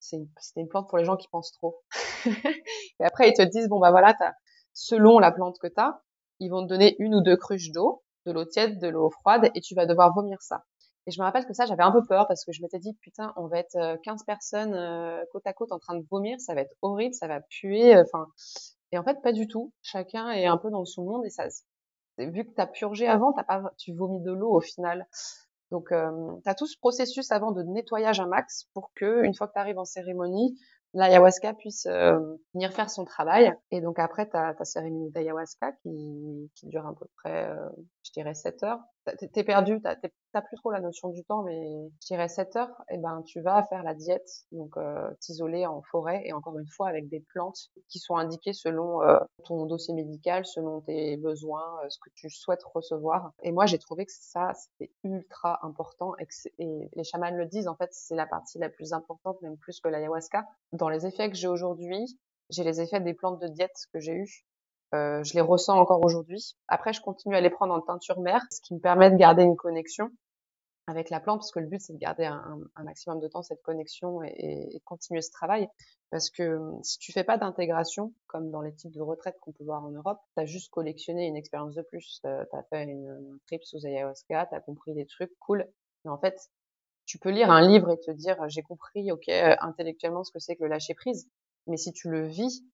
[0.00, 1.82] c'était une plante pour les gens qui pensent trop.
[2.26, 4.34] et après, ils te disent, bon, bah voilà, as,
[4.72, 6.02] selon la plante que tu as,
[6.40, 9.50] ils vont te donner une ou deux cruches d'eau, de l'eau tiède, de l'eau froide,
[9.54, 10.64] et tu vas devoir vomir ça.
[11.06, 12.94] Et je me rappelle que ça, j'avais un peu peur parce que je m'étais dit,
[13.00, 16.38] putain, on va être 15 euh, personnes euh, côte à côte en train de vomir,
[16.40, 18.26] ça va être horrible, ça va puer, euh, enfin.
[18.92, 19.72] et en fait, pas du tout.
[19.82, 21.46] Chacun est un peu dans son monde et ça,
[22.18, 25.06] vu que tu as purgé avant, t'as pas, tu vomis de l'eau au final.
[25.70, 26.10] Donc, euh,
[26.42, 29.52] tu as tout ce processus avant de nettoyage un max pour que, une fois que
[29.52, 30.58] tu arrives en cérémonie,
[30.94, 32.18] l'ayahuasca puisse euh,
[32.54, 33.52] venir faire son travail.
[33.70, 37.68] Et donc après, tu as ta cérémonie d'ayahuasca qui, qui dure à peu près, euh,
[38.02, 38.80] je dirais, 7 heures.
[39.32, 42.94] t'es perdu, t'as plus trop la notion du temps, mais je dirais 7 heures, et
[42.94, 46.68] eh ben tu vas faire la diète, donc euh, t'isoler en forêt et encore une
[46.68, 51.80] fois avec des plantes qui sont indiquées selon euh, ton dossier médical, selon tes besoins,
[51.84, 53.32] euh, ce que tu souhaites recevoir.
[53.42, 57.76] Et moi j'ai trouvé que ça c'était ultra important et, les chamans le disent en
[57.76, 60.46] fait c'est la partie la plus importante même plus que l'ayahuasca.
[60.72, 62.18] Dans les effets que j'ai aujourd'hui,
[62.50, 64.44] j'ai les effets des plantes de diète que j'ai eues
[64.94, 66.56] euh, je les ressens encore aujourd'hui.
[66.68, 69.42] Après, je continue à les prendre en teinture mère, ce qui me permet de garder
[69.42, 70.10] une connexion
[70.86, 73.62] avec la plante, parce que le but, c'est de garder un, maximum de temps cette
[73.62, 75.68] connexion et, continuer ce travail.
[76.10, 79.52] Parce que hum, si tu fais pas d'intégration, comme dans les types de retraites qu'on
[79.52, 82.20] peut voir en Europe, tu as juste collectionné une expérience de plus.
[82.24, 85.66] Euh, tu as fait une, trip sous ayahuasca, tu as compris des trucs, cool.
[86.04, 86.36] Mais en fait,
[87.06, 90.40] tu peux lire un livre et te dire, j'ai compris, ok, euh, intellectuellement, ce que
[90.40, 91.28] c'est que le lâcher prise.
[91.66, 92.64] Mais si tu le vis,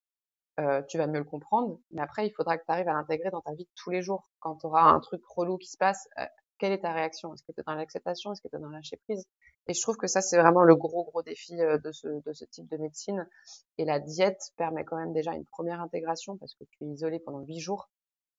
[0.58, 1.78] euh, tu vas mieux le comprendre.
[1.90, 4.28] Mais après, il faudra que tu arrives à l'intégrer dans ta vie tous les jours.
[4.40, 6.24] Quand tu auras un truc relou qui se passe, euh,
[6.58, 7.34] quelle est ta réaction?
[7.34, 8.32] Est-ce que tu es dans l'acceptation?
[8.32, 9.26] Est-ce que tu es dans la prise
[9.66, 12.32] Et je trouve que ça, c'est vraiment le gros, gros défi euh, de, ce, de
[12.32, 13.28] ce type de médecine.
[13.76, 17.18] Et la diète permet quand même déjà une première intégration parce que tu es isolé
[17.20, 17.90] pendant huit jours.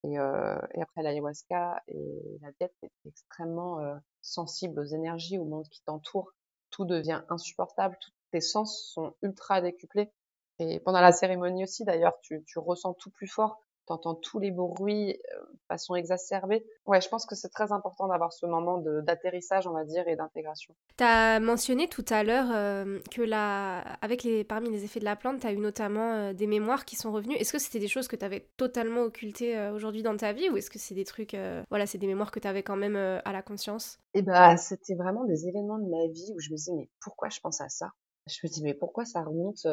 [0.04, 3.78] Et, euh, et après l'ayahuasca et la diète, tu extrêmement
[4.22, 6.32] sensible aux énergies, au monde qui t'entoure.
[6.70, 7.96] Tout devient insupportable.
[8.00, 10.12] Tous tes sens sont ultra décuplés.
[10.58, 14.38] Et pendant la cérémonie aussi, d'ailleurs, tu, tu ressens tout plus fort tu entends tous
[14.38, 16.64] les bruits euh, de façon exacerbée.
[16.86, 20.16] Ouais, je pense que c'est très important d'avoir ce moment d'atterrissage, on va dire, et
[20.16, 20.74] d'intégration.
[20.96, 25.04] Tu as mentionné tout à l'heure euh, que la, avec les, parmi les effets de
[25.04, 27.34] la plante, tu as eu notamment euh, des mémoires qui sont revenues.
[27.36, 30.56] Est-ce que c'était des choses que tu avais totalement occultées aujourd'hui dans ta vie ou
[30.56, 31.36] est-ce que c'est des trucs,
[31.70, 33.98] voilà, c'est des mémoires que tu avais quand même à la conscience?
[34.14, 37.28] Eh bah, c'était vraiment des événements de ma vie où je me disais, mais pourquoi
[37.28, 37.92] je pense à ça?
[38.26, 39.66] Je me dis, mais pourquoi ça remonte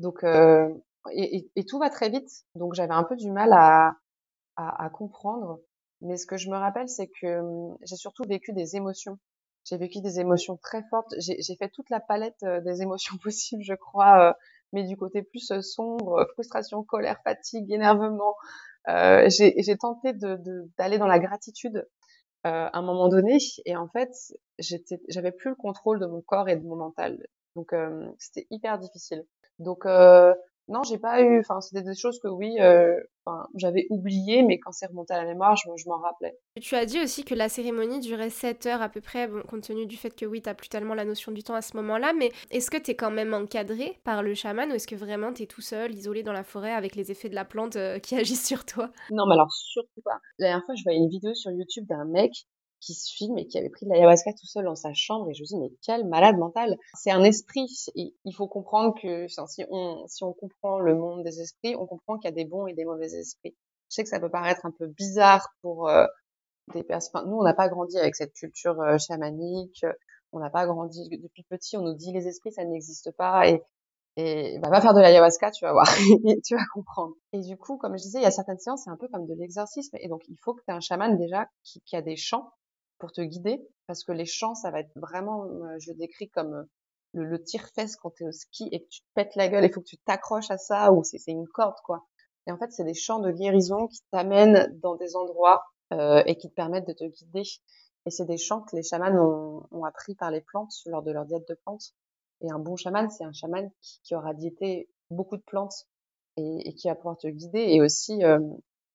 [0.00, 0.72] donc, euh,
[1.12, 2.30] et, et, tout va très vite.
[2.54, 3.96] Donc, j'avais un peu du mal à,
[4.56, 5.60] à, à, comprendre.
[6.00, 9.18] Mais ce que je me rappelle, c'est que hum, j'ai surtout vécu des émotions.
[9.64, 11.14] J'ai vécu des émotions très fortes.
[11.18, 14.32] J'ai fait toute la palette euh, des émotions possibles, je crois, euh,
[14.72, 18.34] mais du côté plus sombre, frustration, colère, fatigue, énervement.
[18.88, 21.86] Euh, j'ai tenté d'aller de, dans la gratitude
[22.46, 23.36] euh, à un moment donné,
[23.66, 24.10] et en fait,
[24.58, 27.26] j'avais plus le contrôle de mon corps et de mon mental.
[27.54, 27.74] Donc,
[28.18, 29.26] c'était hyper difficile.
[29.60, 30.34] Donc euh,
[30.70, 31.40] non, j'ai pas eu.
[31.40, 32.94] Enfin, c'était des choses que oui, euh,
[33.56, 36.38] j'avais oublié, mais quand c'est remonté à la mémoire, je, je m'en rappelais.
[36.60, 39.62] Tu as dit aussi que la cérémonie durait 7 heures à peu près, bon, compte
[39.62, 42.12] tenu du fait que oui, t'as plus tellement la notion du temps à ce moment-là,
[42.12, 45.46] mais est-ce que t'es quand même encadré par le chaman ou est-ce que vraiment t'es
[45.46, 48.46] tout seul, isolé dans la forêt avec les effets de la plante euh, qui agissent
[48.46, 48.90] sur toi?
[49.10, 50.20] Non, mais alors surtout pas.
[50.38, 52.32] La dernière fois, je voyais une vidéo sur YouTube d'un mec
[52.80, 55.30] qui se filme et qui avait pris de l'ayahuasca tout seul dans sa chambre.
[55.30, 59.26] Et je me dis mais quel malade mental c'est un esprit il faut comprendre que
[59.28, 62.44] si on si on comprend le monde des esprits on comprend qu'il y a des
[62.44, 63.56] bons et des mauvais esprits.
[63.90, 66.06] Je sais que ça peut paraître un peu bizarre pour euh,
[66.74, 69.84] des personnes nous on n'a pas grandi avec cette culture euh, chamanique.
[70.32, 73.62] On n'a pas grandi depuis petit on nous dit les esprits ça n'existe pas et
[74.16, 75.86] et bah, va faire de l'ayahuasca, tu vas voir,
[76.44, 77.14] tu vas comprendre.
[77.32, 79.26] Et du coup, comme je disais, il y a certaines séances, c'est un peu comme
[79.26, 79.96] de l'exorcisme.
[80.00, 82.50] Et donc, il faut que tu aies un chaman déjà qui, qui a des chants
[83.00, 86.54] pour te guider, parce que les chants, ça va être vraiment, euh, je décris comme
[86.54, 86.64] euh,
[87.14, 89.64] le, le tire-fesse quand tu es au ski et que tu te pètes la gueule,
[89.64, 92.06] il faut que tu t'accroches à ça, ou c'est une corde, quoi.
[92.46, 96.36] Et en fait, c'est des chants de guérison qui t'amènent dans des endroits euh, et
[96.36, 97.42] qui te permettent de te guider.
[98.06, 101.12] Et c'est des chants que les chamans ont, ont, appris par les plantes lors de
[101.12, 101.94] leur diète de plantes.
[102.40, 105.86] Et un bon chaman, c'est un chaman qui, qui, aura diété beaucoup de plantes
[106.36, 107.60] et, et, qui va pouvoir te guider.
[107.60, 108.38] Et aussi, euh,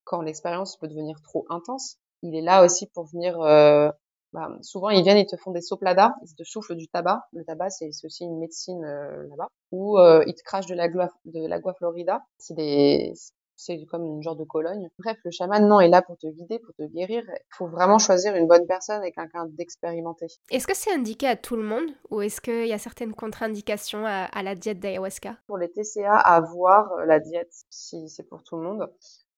[0.04, 3.40] quand l'expérience peut devenir trop intense, il est là aussi pour venir.
[3.42, 3.90] Euh,
[4.34, 7.22] bah, souvent, ils viennent, ils te font des sopladas, ils te soufflent du tabac.
[7.34, 9.48] Le tabac, c'est aussi une médecine euh, là-bas.
[9.72, 12.22] Ou euh, ils te crachent de la de l'agua florida.
[12.38, 13.14] C'est des
[13.58, 14.90] c'est comme une genre de Cologne.
[15.00, 17.24] Bref, le chaman, non, est là pour te guider, pour te guérir.
[17.28, 20.28] Il faut vraiment choisir une bonne personne et quelqu'un d'expérimenté.
[20.52, 24.06] Est-ce que c'est indiqué à tout le monde ou est-ce qu'il y a certaines contre-indications
[24.06, 25.38] à, à, la diète d'ayahuasca?
[25.48, 28.90] Pour les TCA, à voir la diète si c'est pour tout le monde.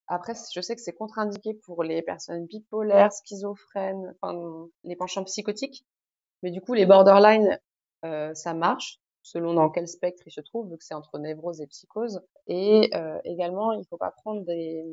[0.07, 5.85] Après, je sais que c'est contre-indiqué pour les personnes bipolaires, schizophrènes, enfin les penchants psychotiques.
[6.43, 7.59] Mais du coup, les borderline,
[8.05, 11.59] euh, ça marche selon dans quel spectre ils se trouvent, vu que c'est entre névrose
[11.59, 12.21] et psychose.
[12.47, 14.85] Et euh, également, il faut pas prendre des,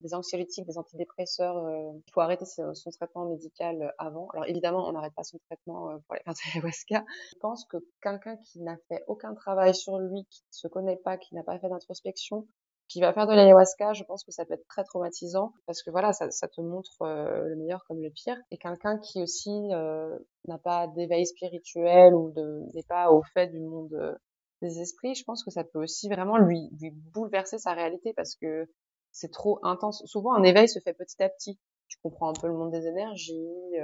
[0.00, 1.56] des anxiolytiques, des antidépresseurs.
[1.56, 4.28] Euh, faut arrêter son, traitement médical avant.
[4.34, 7.04] Alors évidemment, on n'arrête pas son traitement euh, pour les plantes ayahuasca.
[7.30, 10.96] Je pense que quelqu'un qui n'a fait aucun travail sur lui, qui ne se connaît
[10.96, 12.48] pas, qui n'a pas fait d'introspection,
[12.88, 15.90] qui va faire de l'ayahuasca, je pense que ça peut être très traumatisant parce que
[15.90, 18.36] voilà, ça, ça te montre euh, le meilleur comme le pire.
[18.50, 22.32] Et quelqu'un qui aussi euh, n'a pas d'éveil spirituel ou
[22.74, 24.14] n'est pas au fait du monde euh,
[24.62, 28.36] des esprits, je pense que ça peut aussi vraiment lui, lui bouleverser sa réalité parce
[28.36, 28.68] que
[29.10, 30.02] c'est trop intense.
[30.06, 31.58] Souvent, un éveil se fait petit à petit.
[31.88, 33.74] tu comprends un peu le monde des énergies,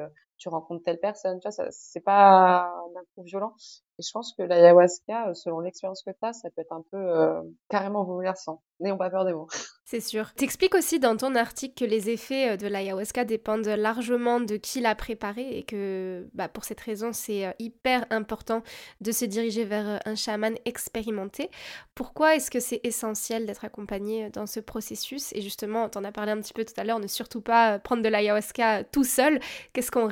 [0.43, 3.55] tu rencontres telle personne, tu vois, c'est pas d'un coup violent.
[3.99, 6.83] Et je pense que l'ayahuasca, euh, selon l'expérience que tu as, ça peut être un
[6.91, 8.63] peu euh, carrément bouleversant.
[8.81, 9.49] N'ayons pas peur des mots.
[9.85, 10.33] C'est sûr.
[10.33, 14.81] T'expliques aussi dans ton article que les effets euh, de l'ayahuasca dépendent largement de qui
[14.81, 18.63] l'a préparé et que bah, pour cette raison, c'est hyper important
[19.03, 21.51] de se diriger vers un chaman expérimenté.
[21.95, 25.33] Pourquoi est-ce que c'est essentiel d'être accompagné dans ce processus?
[25.35, 28.03] Et justement, t'en as parlé un petit peu tout à l'heure, ne surtout pas prendre
[28.03, 29.39] de l'ayahuasca tout seul.
[29.75, 30.07] Qu'est-ce qu'on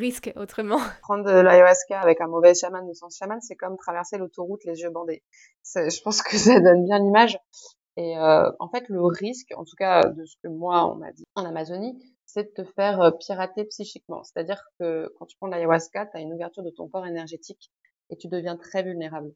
[1.03, 4.81] Prendre de l'ayahuasca avec un mauvais chaman ou sans chaman, c'est comme traverser l'autoroute les
[4.81, 5.23] yeux bandés.
[5.65, 7.39] Je pense que ça donne bien l'image.
[7.97, 11.13] Et euh, en fait, le risque, en tout cas de ce que moi on m'a
[11.13, 14.23] dit en Amazonie, c'est de te faire euh, pirater psychiquement.
[14.23, 17.71] C'est-à-dire que quand tu prends l'ayahuasca, tu as une ouverture de ton corps énergétique
[18.11, 19.33] et tu deviens très vulnérable.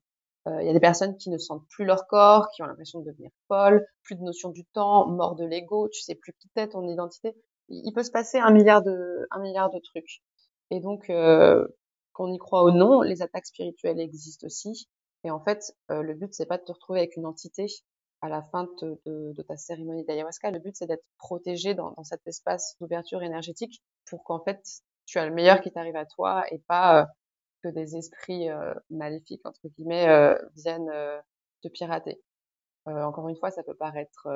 [0.46, 3.00] Euh, il y a des personnes qui ne sentent plus leur corps, qui ont l'impression
[3.00, 6.48] de devenir folles, plus de notion du temps, mort de l'ego, tu sais plus qui
[6.50, 7.34] t'es, ton identité.
[7.68, 10.22] Il peut se passer un milliard de, un milliard de trucs.
[10.74, 11.68] Et donc, euh,
[12.12, 14.88] qu'on y croit ou non, les attaques spirituelles existent aussi.
[15.22, 17.66] Et en fait, euh, le but, c'est pas de te retrouver avec une entité
[18.22, 20.50] à la fin de, ta cérémonie d'ayahuasca.
[20.50, 24.60] Le but, c'est d'être protégé dans, cet espace d'ouverture énergétique pour qu'en fait,
[25.06, 27.04] tu as le meilleur qui t'arrive à toi et pas euh,
[27.62, 28.48] que des esprits
[28.90, 30.92] maléfiques, entre guillemets, viennent
[31.62, 32.20] te pirater.
[32.84, 34.28] encore une fois, ça peut paraître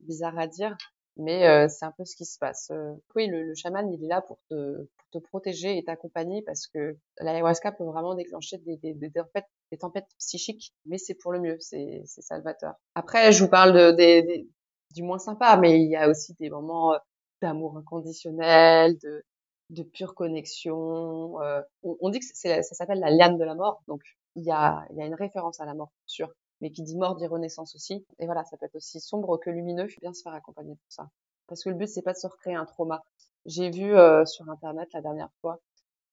[0.00, 0.76] bizarre à dire,
[1.16, 2.70] mais euh, c'est un peu ce qui se passe.
[2.70, 6.42] Euh, oui, le, le, chaman, il est là pour te, pour te protéger et t'accompagner
[6.42, 11.14] parce que l'ayahuasca peut vraiment déclencher des, des, des, tempêtes, des tempêtes psychiques, mais c'est
[11.14, 12.74] pour le mieux, c'est salvateur.
[12.94, 14.48] Après, je vous parle de, des,
[14.94, 16.98] du moins sympa, mais il y a aussi des moments euh,
[17.40, 19.24] d'amour inconditionnel, de,
[19.70, 21.40] de pure connexion.
[21.40, 24.02] Euh, on, on, dit que ça s'appelle la liane de la mort, donc
[24.34, 27.16] il y a, y a une référence à la mort, sûr mais qui dit mort
[27.16, 28.06] dit renaissance aussi.
[28.18, 29.88] Et voilà, ça peut être aussi sombre que lumineux.
[30.00, 31.10] Bien se faire accompagner pour ça.
[31.46, 33.02] Parce que le but, c'est pas de se recréer un trauma.
[33.44, 35.60] J'ai vu euh, sur Internet la dernière fois,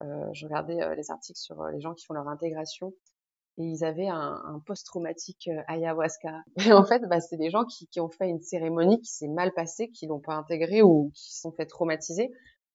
[0.04, 2.94] euh, je regardais euh, les articles sur euh, les gens qui font leur intégration
[3.58, 6.42] et ils avaient un, un post-traumatique ayahuasca.
[6.68, 9.28] Et en fait, bah, c'est des gens qui, qui, ont fait une cérémonie qui s'est
[9.28, 12.32] mal passée, qui l'ont pas intégrée ou qui se sont fait traumatiser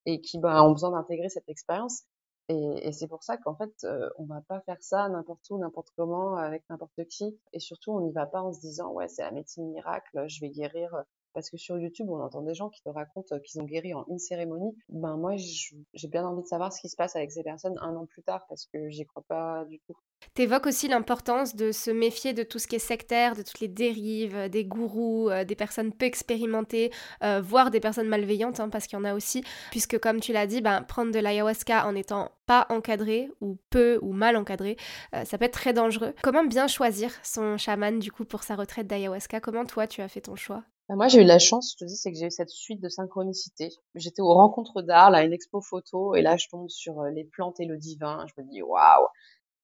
[0.07, 2.05] et qui bah, ont besoin d'intégrer cette expérience.
[2.49, 5.59] Et, et c'est pour ça qu'en fait, euh, on va pas faire ça n'importe où,
[5.59, 7.39] n'importe comment, avec n'importe qui.
[7.53, 10.41] Et surtout, on n'y va pas en se disant, ouais, c'est la médecine miracle, je
[10.41, 11.05] vais guérir.
[11.35, 14.05] Parce que sur YouTube, on entend des gens qui te racontent qu'ils ont guéri en
[14.09, 14.75] une cérémonie.
[14.89, 17.95] Ben moi, j'ai bien envie de savoir ce qui se passe avec ces personnes un
[17.97, 19.97] an plus tard, parce que j'y crois pas du tout.
[20.35, 23.69] T'évoques aussi l'importance de se méfier de tout ce qui est sectaire, de toutes les
[23.69, 28.69] dérives, euh, des gourous, euh, des personnes peu expérimentées, euh, voire des personnes malveillantes, hein,
[28.69, 31.87] parce qu'il y en a aussi, puisque comme tu l'as dit, ben, prendre de l'ayahuasca
[31.87, 34.79] en étant pas encadré ou peu ou mal encadré,
[35.13, 36.15] ça peut être très dangereux.
[36.23, 39.41] Comment bien choisir son chaman du coup pour sa retraite d'ayahuasca?
[39.41, 40.65] Comment toi tu as fait ton choix?
[40.89, 42.81] Bah, moi, j'ai eu la chance, je te dis, c'est que j'ai eu cette suite
[42.81, 43.69] de synchronicité.
[43.95, 47.61] J'étais aux rencontres d'art, là, une expo photo, et là, je tombe sur les plantes
[47.61, 48.25] et le divin.
[48.27, 49.07] Je me dis, waouh,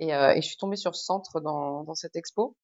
[0.00, 2.56] et, euh, et, je suis tombée sur ce centre dans, dans cette expo.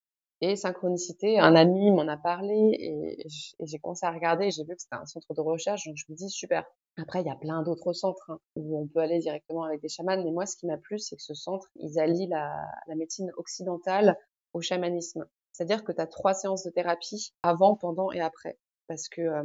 [0.43, 3.27] Et synchronicité, un ami m'en a parlé et,
[3.61, 5.87] j'ai commencé à regarder et j'ai vu que c'était un centre de recherche.
[5.87, 6.64] Donc je me dis super.
[6.97, 9.88] Après, il y a plein d'autres centres hein, où on peut aller directement avec des
[9.88, 10.23] chamans.
[10.25, 12.55] Mais moi, ce qui m'a plu, c'est que ce centre, ils allient la,
[12.87, 14.16] la médecine occidentale
[14.55, 15.27] au chamanisme.
[15.53, 18.59] C'est-à-dire que tu as trois séances de thérapie avant, pendant et après.
[18.87, 19.43] Parce que euh,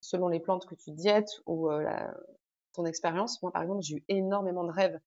[0.00, 2.14] selon les plantes que tu diètes ou euh, la,
[2.74, 4.98] ton expérience, moi par exemple, j'ai eu énormément de rêves.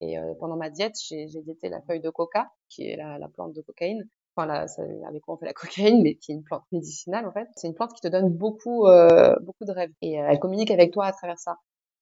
[0.00, 3.28] Et euh, pendant ma diète, j'ai diété la feuille de coca, qui est la, la
[3.28, 4.08] plante de cocaïne.
[4.36, 7.26] Enfin, là, ça, avec quoi on fait la cocaïne, mais qui est une plante médicinale
[7.26, 7.48] en fait.
[7.56, 9.92] C'est une plante qui te donne beaucoup, euh, beaucoup de rêves.
[10.02, 11.58] Et euh, elle communique avec toi à travers ça.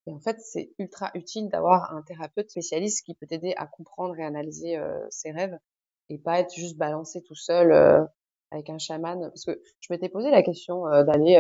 [0.07, 4.17] Et en fait, c'est ultra utile d'avoir un thérapeute spécialiste qui peut t'aider à comprendre
[4.19, 5.59] et analyser euh, ses rêves
[6.09, 8.05] et pas être juste balancé tout seul euh,
[8.53, 9.21] avec un chaman.
[9.21, 11.37] Parce que je m'étais posé la question euh, d'aller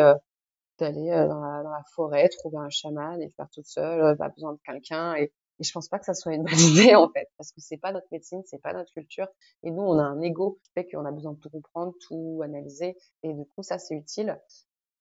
[0.78, 4.52] d'aller dans la, dans, la, forêt, trouver un chaman et faire toute seule, pas besoin
[4.52, 5.14] de quelqu'un.
[5.14, 7.60] Et et je pense pas que ça soit une bonne idée en fait, parce que
[7.60, 9.28] c'est pas notre médecine, c'est pas notre culture,
[9.62, 12.40] et nous on a un ego qui fait qu'on a besoin de tout comprendre, tout
[12.44, 14.38] analyser, et du coup ça c'est utile.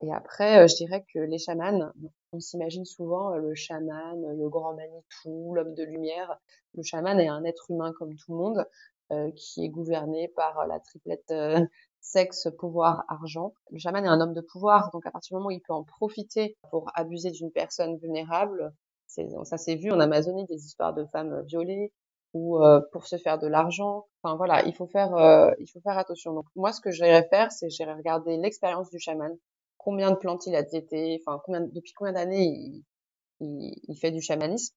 [0.02, 1.92] Et après, euh, je dirais que les chamans,
[2.34, 6.38] on s'imagine souvent euh, le chaman, le grand Manitou, l'homme de lumière.
[6.74, 8.66] Le chaman est un être humain comme tout le monde,
[9.12, 11.64] euh, qui est gouverné par la triplette euh,
[12.02, 13.54] sexe, pouvoir, argent.
[13.70, 15.74] Le chaman est un homme de pouvoir, donc à partir du moment où il peut
[15.74, 18.74] en profiter pour abuser d'une personne vulnérable,
[19.44, 21.92] ça s'est vu en Amazonie des histoires de femmes euh, violées
[22.34, 24.06] ou euh, pour se faire de l'argent.
[24.22, 26.34] Enfin voilà, il faut faire euh, il faut faire attention.
[26.34, 29.32] Donc moi ce que j'irais faire c'est j'irais regarder l'expérience du chaman,
[29.78, 32.84] combien de plantes il a diété, enfin combien depuis combien d'années il,
[33.40, 34.76] il, il, fait du chamanisme,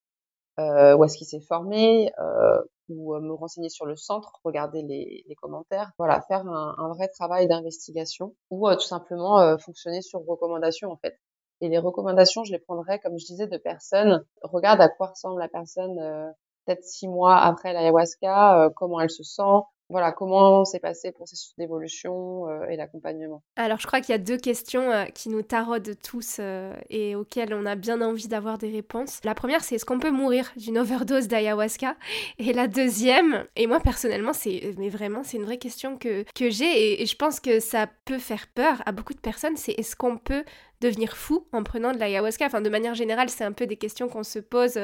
[0.61, 5.24] euh, où est-ce qu'il s'est formé, euh, ou me renseigner sur le centre, regarder les,
[5.29, 10.90] les commentaires, voilà, faire un, un vrai travail d'investigation, ou tout simplement fonctionner sur recommandation
[10.90, 11.18] en fait.
[11.60, 14.24] Et les recommandations, je les prendrais, comme je disais, de personnes.
[14.42, 16.28] Regarde à quoi ressemble la personne euh,
[16.64, 19.42] peut-être six mois après l'ayahuasca, euh, comment elle se sent,
[19.90, 23.42] voilà, comment s'est passé le processus d'évolution euh, et l'accompagnement.
[23.56, 27.16] Alors, je crois qu'il y a deux questions euh, qui nous taraudent tous euh, et
[27.16, 29.20] auxquelles on a bien envie d'avoir des réponses.
[29.24, 31.96] La première, c'est est-ce qu'on peut mourir d'une overdose d'ayahuasca?
[32.38, 36.50] Et la deuxième, et moi personnellement, c'est mais vraiment, c'est une vraie question que, que
[36.50, 39.72] j'ai et, et je pense que ça peut faire peur à beaucoup de personnes, c'est
[39.72, 40.44] est-ce qu'on peut
[40.80, 44.08] devenir fou en prenant de l'ayahuasca Enfin, de manière générale, c'est un peu des questions
[44.08, 44.78] qu'on se pose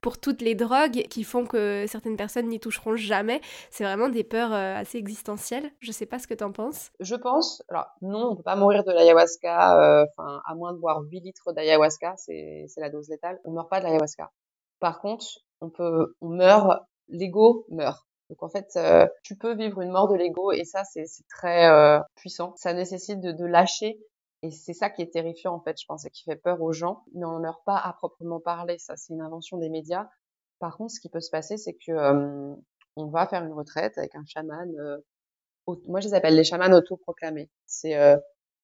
[0.00, 3.40] pour toutes les drogues qui font que certaines personnes n'y toucheront jamais.
[3.70, 5.70] C'est vraiment des peurs assez existentielles.
[5.80, 6.90] Je sais pas ce que tu en penses.
[7.00, 11.02] Je pense, alors non, on peut pas mourir de l'ayahuasca, enfin, à moins de boire
[11.02, 13.40] 8 litres d'ayahuasca, c'est la dose létale.
[13.44, 14.30] On meurt pas de l'ayahuasca.
[14.80, 15.26] Par contre,
[15.60, 18.06] on peut, on meurt, l'ego meurt.
[18.30, 21.66] Donc en fait, euh, tu peux vivre une mort de l'ego et ça c'est très
[21.68, 22.54] euh, puissant.
[22.56, 23.98] Ça nécessite de lâcher
[24.42, 26.72] et c'est ça qui est terrifiant en fait, je pense, et qui fait peur aux
[26.72, 27.04] gens.
[27.14, 30.08] Mais on meurt pas à proprement parler, ça c'est une invention des médias.
[30.60, 32.54] Par contre, ce qui peut se passer, c'est que euh,
[32.96, 34.68] on va faire une retraite avec un chaman.
[34.78, 34.98] Euh,
[35.86, 37.50] moi, je les appelle les chamans autoproclamés.
[37.66, 38.16] C'est euh,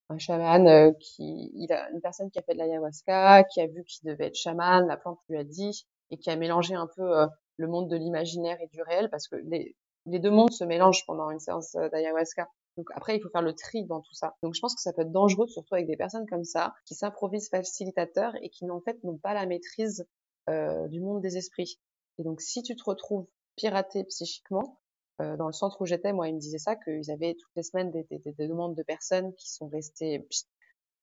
[0.09, 3.85] un chaman qui, il a une personne qui a fait de l'ayahuasca, qui a vu
[3.85, 7.27] qu'il devait être chaman, la plante lui a dit, et qui a mélangé un peu
[7.57, 11.05] le monde de l'imaginaire et du réel, parce que les, les deux mondes se mélangent
[11.07, 12.49] pendant une séance d'ayahuasca.
[12.77, 14.37] Donc après, il faut faire le tri dans tout ça.
[14.43, 16.95] Donc je pense que ça peut être dangereux, surtout avec des personnes comme ça, qui
[16.95, 20.07] s'improvisent facilitateurs et qui en fait n'ont pas la maîtrise
[20.49, 21.79] euh, du monde des esprits.
[22.19, 24.81] Et donc si tu te retrouves piraté psychiquement,
[25.21, 27.63] euh, dans le centre où j'étais, moi, ils me disaient ça, qu'ils avaient toutes les
[27.63, 30.27] semaines des, des, des, demandes de personnes qui sont restées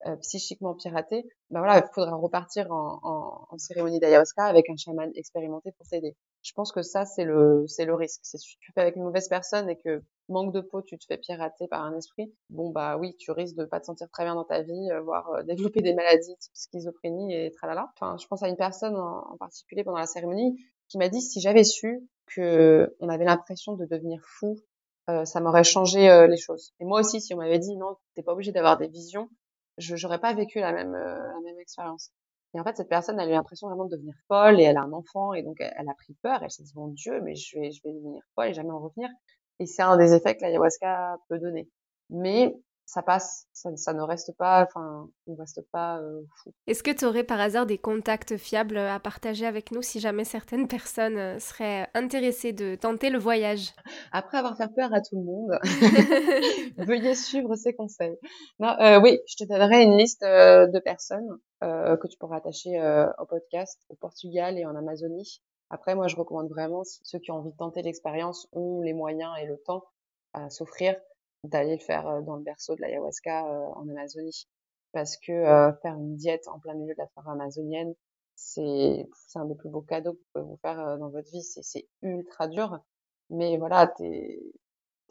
[0.06, 1.30] euh, psychiquement piratées.
[1.50, 5.88] Ben voilà, il faudra repartir en, en, en cérémonie d'ayahuasca avec un chaman expérimenté pour
[5.88, 6.18] t'aider.
[6.42, 8.22] Je pense que ça, c'est le, c'est le risque.
[8.24, 11.06] C'est si tu fais avec une mauvaise personne et que manque de peau, tu te
[11.06, 14.24] fais pirater par un esprit, bon bah oui, tu risques de pas te sentir très
[14.24, 17.92] bien dans ta vie, euh, voire euh, développer des maladies type schizophrénie et tralala.
[17.96, 21.42] Enfin, je pense à une personne en, particulier pendant la cérémonie qui m'a dit si
[21.42, 24.58] j'avais su que on avait l'impression de devenir fou,
[25.10, 26.74] euh, ça m'aurait changé euh, les choses.
[26.80, 29.30] Et moi aussi, si on m'avait dit non, t'es pas obligé d'avoir des visions,
[29.78, 32.12] je j'aurais pas vécu la même euh, la même expérience.
[32.54, 34.78] Et en fait, cette personne, elle a eu l'impression vraiment de devenir folle et elle
[34.78, 36.44] a un enfant et donc elle, a pris peur.
[36.44, 38.80] Elle s'est dit mon Dieu, mais je vais je vais devenir folle et jamais en
[38.80, 39.10] revenir.
[39.60, 41.70] Et c'est un des effets que l'ayahuasca peut donner.
[42.10, 42.54] Mais
[42.86, 46.54] ça passe, ça, ça, ne reste pas, enfin, on reste pas euh, fou.
[46.67, 50.26] Est-ce que tu aurais par hasard des contacts fiables à partager avec nous si jamais
[50.26, 53.72] certaines personnes euh, seraient intéressées de tenter le voyage?
[54.12, 55.60] Après avoir fait peur à tout le monde,
[56.88, 58.17] veuillez suivre ces conseils.
[58.60, 62.38] Non, euh, oui, je te donnerai une liste euh, de personnes euh, que tu pourras
[62.38, 62.82] attacher
[63.20, 65.41] au podcast au Portugal et en Amazonie
[65.72, 69.32] après, moi, je recommande vraiment, ceux qui ont envie de tenter l'expérience ont les moyens
[69.41, 69.86] et le temps
[70.34, 70.98] à s'offrir,
[71.44, 74.48] d'aller le faire dans le berceau de l'ayahuasca euh, en Amazonie.
[74.92, 77.94] Parce que euh, faire une diète en plein milieu de la forêt amazonienne,
[78.36, 81.44] c'est un des plus beaux cadeaux que vous pouvez vous faire dans votre vie.
[81.44, 82.80] C'est ultra dur,
[83.30, 84.42] mais voilà, t'es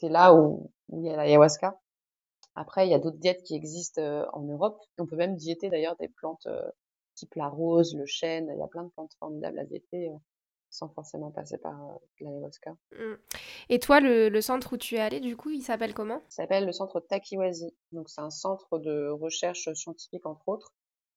[0.02, 1.78] es là où, où il y a l'ayahuasca.
[2.54, 4.80] Après, il y a d'autres diètes qui existent en Europe.
[4.98, 6.48] On peut même diéter d'ailleurs des plantes
[7.14, 8.50] type la rose, le chêne.
[8.54, 10.10] Il y a plein de plantes formidables à diéter
[10.70, 12.76] sans forcément passer par euh, l'ayahuasca.
[12.92, 13.14] Mmh.
[13.68, 16.20] Et toi, le, le, centre où tu es allé, du coup, il s'appelle comment?
[16.30, 17.74] Il s'appelle le centre Takiwazi.
[17.92, 20.72] Donc, c'est un centre de recherche scientifique, entre autres,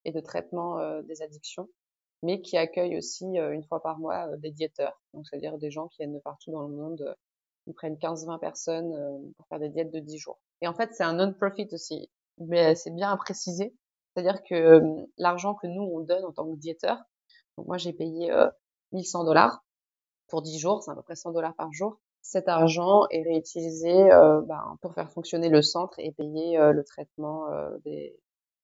[0.06, 1.70] et de traitement euh, des addictions,
[2.24, 5.02] mais qui accueille aussi, euh, une fois par mois, euh, des diéteurs.
[5.14, 7.16] Donc, c'est-à-dire des gens qui viennent de partout dans le monde.
[7.66, 10.38] Ils prennent 15-20 personnes pour faire des diètes de 10 jours.
[10.62, 12.10] Et en fait, c'est un non-profit aussi.
[12.38, 13.74] Mais c'est bien à préciser.
[14.14, 14.82] C'est-à-dire que
[15.18, 16.98] l'argent que nous, on donne en tant que diéteur,
[17.58, 18.34] donc moi, j'ai payé
[18.94, 19.64] 1100 dollars
[20.28, 22.00] pour 10 jours, c'est à peu près 100 dollars par jour.
[22.22, 26.84] Cet argent est réutilisé euh, ben, pour faire fonctionner le centre et payer euh, le
[26.84, 28.18] traitement euh, des,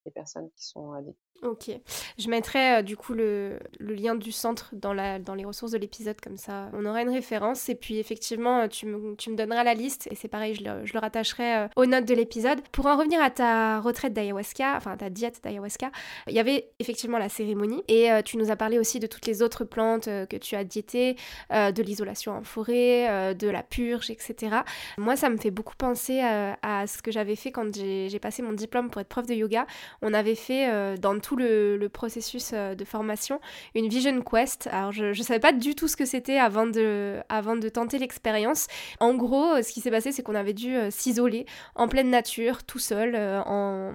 [0.06, 1.29] des personnes qui sont addictes.
[1.44, 1.72] Ok.
[2.18, 6.38] Je mettrai euh, du coup le, lien du centre dans, les ressources de l'épisode, comme
[6.38, 7.70] ça on aura une référence.
[7.70, 10.86] Et puis effectivement, tu me, tu me donneras la liste et c'est pareil, je le,
[10.86, 12.60] je rattacherai euh, aux notes de l'épisode.
[12.72, 15.92] Pour en revenir à ta retraite d'ayahuasca, enfin ta diète d'ayahuasca,
[16.28, 19.26] il y avait effectivement la cérémonie et euh, tu nous as parlé aussi de toutes
[19.26, 21.16] les autres plantes euh, que tu as diétées,
[21.52, 24.58] euh, de l'isolation en forêt, euh, de la purge, etc.
[24.98, 28.54] Moi, ça me fait beaucoup penser à ce que j'avais fait quand j'ai passé mon
[28.54, 29.66] diplôme pour être prof de yoga.
[30.02, 33.40] On avait fait dans tout le, processus euh, de formation,
[33.76, 34.68] une Vision Quest.
[34.72, 37.98] Alors, je ne savais pas du tout ce que c'était avant de, avant de tenter
[37.98, 38.68] l'expérience.
[39.00, 42.10] En gros, euh, ce qui s'est passé, c'est qu'on avait dû euh, s'isoler en pleine
[42.10, 43.16] nature, tout seul.
[43.46, 43.94] En...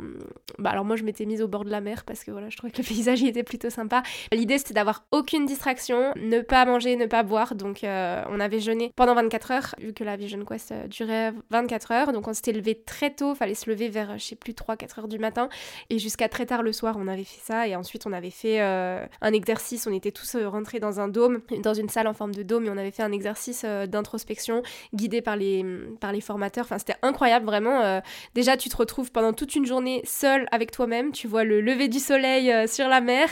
[0.59, 2.57] bah, alors, moi, je m'étais mise au bord de la mer parce que voilà, je
[2.57, 4.03] trouvais que le paysage était plutôt sympa.
[4.33, 7.55] L'idée, c'était d'avoir aucune distraction, ne pas manger, ne pas boire.
[7.55, 12.13] Donc, on avait jeûné pendant 24 heures, vu que la Vision Quest durait 24 heures.
[12.13, 15.09] Donc, on s'était levé très tôt, fallait se lever vers, je sais plus, 3-4 heures
[15.09, 15.49] du matin.
[15.91, 18.31] Et jusqu'à très tard le soir, on a avait fait ça et ensuite on avait
[18.31, 19.87] fait un exercice.
[19.87, 22.71] On était tous rentrés dans un dôme, dans une salle en forme de dôme et
[22.71, 24.63] on avait fait un exercice d'introspection
[24.95, 25.65] guidé par les,
[26.01, 26.65] par les formateurs.
[26.65, 28.03] Enfin, c'était incroyable, vraiment.
[28.35, 31.13] déjà, tu te retrouves pendant toute une journée seul avec toi-même.
[31.13, 33.29] Tu vois le lever du soleil sur la mer.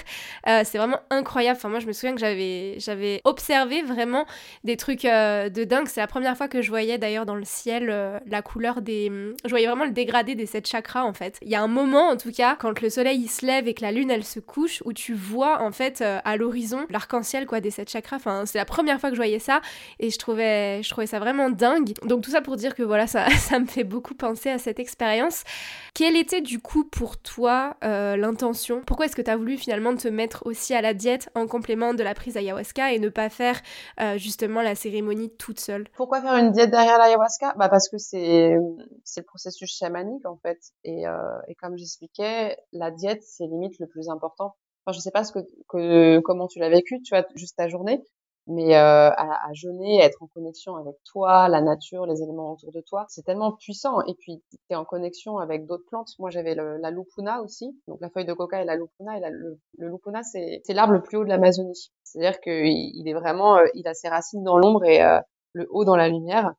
[0.46, 1.56] c'est vraiment incroyable.
[1.56, 4.26] Enfin, moi, je me souviens que j'avais, j'avais observé vraiment
[4.64, 5.88] des trucs de dingue.
[5.88, 7.86] C'est la première fois que je voyais d'ailleurs dans le ciel
[8.26, 9.10] la couleur des.
[9.44, 11.38] Je voyais vraiment le dégradé des sept chakras en fait.
[11.42, 13.71] Il y a un moment en tout cas, quand le soleil il se lève et
[13.74, 17.60] que la lune elle se couche, où tu vois en fait à l'horizon l'arc-en-ciel quoi
[17.60, 18.16] des sept chakras.
[18.16, 19.60] Enfin, c'est la première fois que je voyais ça
[19.98, 21.92] et je trouvais, je trouvais ça vraiment dingue.
[22.04, 24.78] Donc tout ça pour dire que voilà, ça, ça me fait beaucoup penser à cette
[24.78, 25.44] expérience.
[25.94, 28.82] Quelle était du coup pour toi euh, l'intention?
[28.86, 31.94] Pourquoi est-ce que tu as voulu finalement te mettre aussi à la diète en complément
[31.94, 33.60] de la prise ayahuasca et ne pas faire
[34.00, 35.88] euh, justement la cérémonie toute seule?
[35.96, 37.54] Pourquoi faire une diète derrière l'ayahuasca?
[37.56, 38.56] Bah parce que c'est
[39.04, 41.12] c'est le processus chamanique en fait et, euh,
[41.48, 44.56] et comme j'expliquais, la diète c'est limite le plus important.
[44.84, 45.38] Enfin, je sais pas ce que,
[45.68, 48.02] que comment tu l'as vécu, tu vois, juste ta journée,
[48.48, 52.72] mais euh, à, à, jeûner, être en connexion avec toi, la nature, les éléments autour
[52.72, 54.00] de toi, c'est tellement puissant.
[54.02, 56.10] Et puis, tu es en connexion avec d'autres plantes.
[56.18, 59.18] Moi, j'avais la lupuna aussi, donc la feuille de coca et la lupuna.
[59.18, 61.92] Et le, le lupuna, c'est l'arbre le plus haut de l'Amazonie.
[62.02, 65.20] C'est-à-dire qu'il il est vraiment, euh, il a ses racines dans l'ombre et euh,
[65.52, 66.52] le haut dans la lumière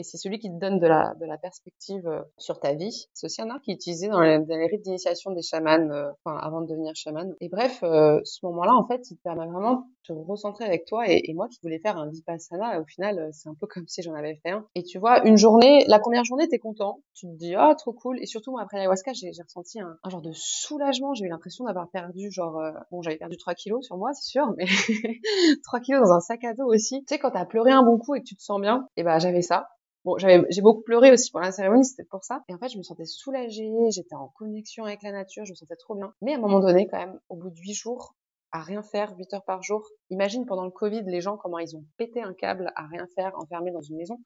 [0.00, 3.06] et c'est celui qui te donne de la, de la perspective euh, sur ta vie.
[3.12, 5.90] C'est aussi un art qui est utilisé dans les, dans les rites d'initiation des chamans,
[5.90, 7.34] euh, enfin avant de devenir chaman.
[7.42, 10.86] Et bref, euh, ce moment-là, en fait, il te permet vraiment de te recentrer avec
[10.86, 11.06] toi.
[11.06, 14.00] Et, et moi qui voulais faire un vipassana, au final, c'est un peu comme si
[14.00, 14.64] j'en avais fait un.
[14.74, 17.92] Et tu vois, une journée, la première journée, t'es content, tu te dis ah trop
[17.92, 18.18] cool.
[18.22, 21.12] Et surtout moi après l'ayahuasca, j'ai ressenti un, un, genre de soulagement.
[21.12, 22.58] J'ai eu l'impression d'avoir perdu genre
[22.90, 24.64] bon j'avais perdu 3 kilos sur moi, c'est sûr, mais
[25.64, 27.00] 3 kilos dans un sac à dos aussi.
[27.00, 29.02] Tu sais quand t'as pleuré un bon coup et que tu te sens bien, et
[29.02, 29.68] ben j'avais ça.
[30.04, 32.42] Bon, j'ai beaucoup pleuré aussi pendant la cérémonie, c'était pour ça.
[32.48, 35.56] Et en fait, je me sentais soulagée, j'étais en connexion avec la nature, je me
[35.56, 36.14] sentais trop bien.
[36.22, 38.14] Mais à un moment donné, quand même, au bout de huit jours,
[38.52, 39.86] à rien faire, 8 heures par jour.
[40.08, 43.32] Imagine pendant le Covid, les gens, comment ils ont pété un câble à rien faire,
[43.36, 44.18] enfermés dans une maison.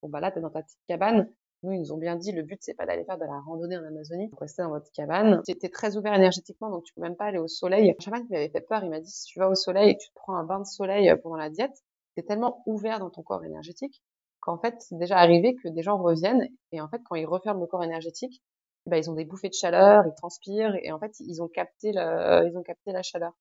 [0.00, 1.28] Bon, bah là, t'es dans ta petite cabane.
[1.62, 3.76] Nous, ils nous ont bien dit, le but, c'est pas d'aller faire de la randonnée
[3.76, 5.42] en Amazonie, donc rester dans votre cabane.
[5.44, 7.90] T'étais très ouvert énergétiquement, donc tu peux même pas aller au soleil.
[7.90, 9.96] Un chaman qui m'avait fait peur, il m'a dit, si tu vas au soleil et
[9.96, 11.82] que tu te prends un bain de soleil pendant la diète,
[12.14, 14.02] t'es tellement ouvert dans ton corps énergétique
[14.46, 17.60] qu'en fait, c'est déjà arrivé que des gens reviennent et en fait, quand ils referment
[17.60, 18.42] le corps énergétique,
[18.86, 21.92] bah, ils ont des bouffées de chaleur, ils transpirent et en fait, ils ont capté
[21.92, 23.32] le, ils ont capté la chaleur.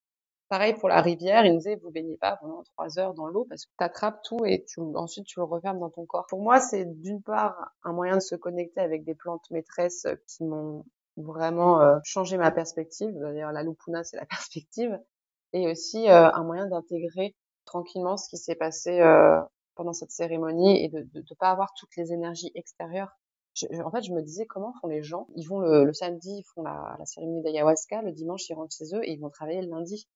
[0.49, 3.45] Pareil pour la rivière, ils nous disaient, vous baignez pas pendant trois heures dans l'eau
[3.49, 6.25] parce que tu attrapes tout et tu, ensuite tu le refermes dans ton corps.
[6.29, 10.43] Pour moi, c'est d'une part un moyen de se connecter avec des plantes maîtresses qui
[10.43, 10.85] m'ont
[11.17, 13.11] vraiment euh, changé ma perspective.
[13.19, 14.99] D'ailleurs, la lupuna, c'est la perspective.
[15.53, 17.35] Et aussi euh, un moyen d'intégrer
[17.65, 19.39] tranquillement ce qui s'est passé euh,
[19.75, 23.11] pendant cette cérémonie et de ne pas avoir toutes les énergies extérieures.
[23.53, 25.27] Je, en fait, je me disais comment font les gens.
[25.35, 28.75] Ils vont le, le samedi, ils font la, la cérémonie d'ayahuasca, le dimanche, ils rentrent
[28.75, 30.07] chez eux et ils vont travailler le lundi.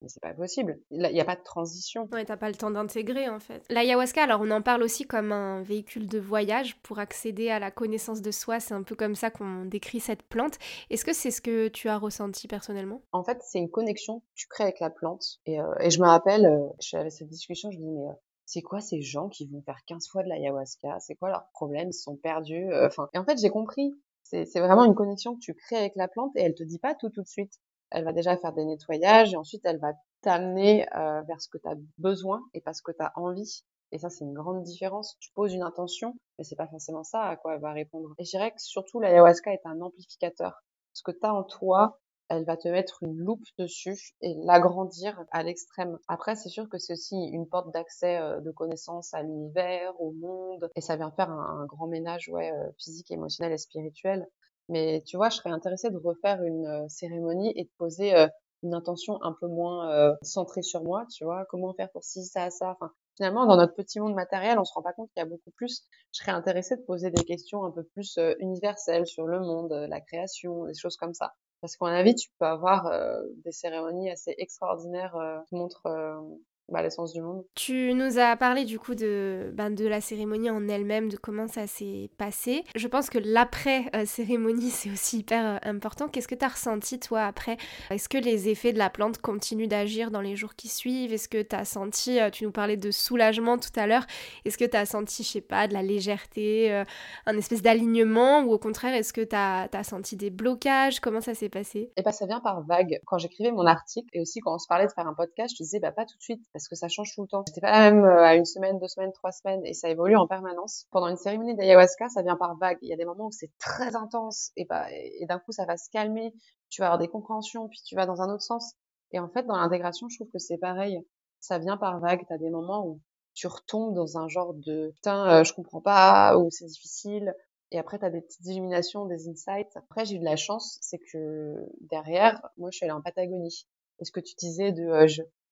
[0.00, 0.78] Mais c'est pas possible.
[0.92, 2.08] Il n'y a pas de transition.
[2.12, 3.64] Ouais, t'as pas le temps d'intégrer en fait.
[3.68, 7.72] L'ayahuasca, alors on en parle aussi comme un véhicule de voyage pour accéder à la
[7.72, 8.60] connaissance de soi.
[8.60, 10.58] C'est un peu comme ça qu'on décrit cette plante.
[10.90, 13.02] Est-ce que c'est ce que tu as ressenti personnellement?
[13.10, 15.40] En fait, c'est une connexion que tu crées avec la plante.
[15.46, 18.12] Et, euh, et je me rappelle, euh, j'avais cette discussion, je me dis, mais euh,
[18.48, 20.98] c'est quoi ces gens qui vont faire 15 fois de l'ayahuasca?
[21.00, 21.90] C'est quoi leurs problèmes?
[21.90, 23.92] Ils sont perdus euh, Enfin, et en fait, j'ai compris.
[24.22, 26.94] C'est vraiment une connexion que tu crées avec la plante et elle te dit pas
[26.94, 27.52] tout tout de suite.
[27.90, 29.92] Elle va déjà faire des nettoyages et ensuite elle va
[30.22, 33.64] t'amener euh, vers ce que tu as besoin et pas ce que tu as envie.
[33.92, 35.16] Et ça, c'est une grande différence.
[35.20, 38.14] Tu poses une intention, mais c'est pas forcément ça à quoi elle va répondre.
[38.18, 40.62] Et je dirais que surtout l'ayahuasca est un amplificateur.
[40.94, 45.24] Ce que tu as en toi, elle va te mettre une loupe dessus et l'agrandir
[45.30, 45.98] à l'extrême.
[46.08, 50.12] Après, c'est sûr que c'est aussi une porte d'accès euh, de connaissances à l'univers, au
[50.12, 54.26] monde, et ça vient faire un, grand ménage ouais, euh, physique, émotionnel et spirituel.
[54.68, 58.14] Mais tu vois, je serais intéressée de refaire une euh, cérémonie et de poser
[58.62, 62.50] une intention un peu moins centrée sur moi, tu vois, comment faire pour ci, ça,
[62.50, 62.72] ça?
[62.72, 65.28] Enfin, finalement, dans notre petit monde matériel, on se rend pas compte qu'il y a
[65.28, 65.84] beaucoup plus.
[66.12, 70.00] Je serais intéressée de poser des questions un peu plus universelles sur le monde, la
[70.00, 71.32] création, des choses comme ça.
[71.60, 76.20] Parce qu'en avis, tu peux avoir euh, des cérémonies assez extraordinaires euh, qui montrent euh,
[76.68, 77.44] bah, l'essence du monde.
[77.54, 81.48] Tu nous as parlé du coup de, ben, de la cérémonie en elle-même, de comment
[81.48, 82.64] ça s'est passé.
[82.74, 86.08] Je pense que l'après-cérémonie, c'est aussi hyper euh, important.
[86.08, 87.56] Qu'est-ce que tu as ressenti toi après?
[87.90, 91.12] Est-ce que les effets de la plante continuent d'agir dans les jours qui suivent?
[91.12, 94.06] Est-ce que tu as senti, euh, tu nous parlais de soulagement tout à l'heure,
[94.44, 96.84] est-ce que tu as senti, je sais pas, de la légèreté, euh,
[97.26, 101.00] un espèce d'alignement ou au contraire, est-ce que tu as, as, senti des blocages?
[101.00, 101.92] Comment ça s'est passé?
[101.96, 103.00] Eh bien, ça vient par vague.
[103.06, 105.62] Quand j'écrivais mon article et aussi quand on se parlait de faire un podcast, je
[105.62, 107.44] disais bah, pas tout de suite parce que ça change tout le temps.
[107.46, 110.16] C'était pas la même euh, à une semaine, deux semaines, trois semaines et ça évolue
[110.16, 110.86] en permanence.
[110.90, 112.78] Pendant une cérémonie d'ayahuasca, ça vient par vague.
[112.82, 115.64] Il y a des moments où c'est très intense et, bah, et d'un coup ça
[115.64, 116.34] va se calmer
[116.68, 118.74] tu vas avoir des compréhensions, puis tu vas dans un autre sens.
[119.12, 121.00] Et en fait, dans l'intégration, je trouve que c'est pareil.
[121.40, 122.24] Ça vient par vagues.
[122.26, 123.00] Tu as des moments où
[123.34, 127.34] tu retombes dans un genre de putain, euh, je comprends pas, ou c'est difficile.
[127.70, 129.76] Et après, tu as des petites illuminations, des insights.
[129.76, 133.66] Après, j'ai eu de la chance, c'est que derrière, moi, je suis allée en Patagonie.
[134.00, 135.06] Et ce que tu disais de, euh,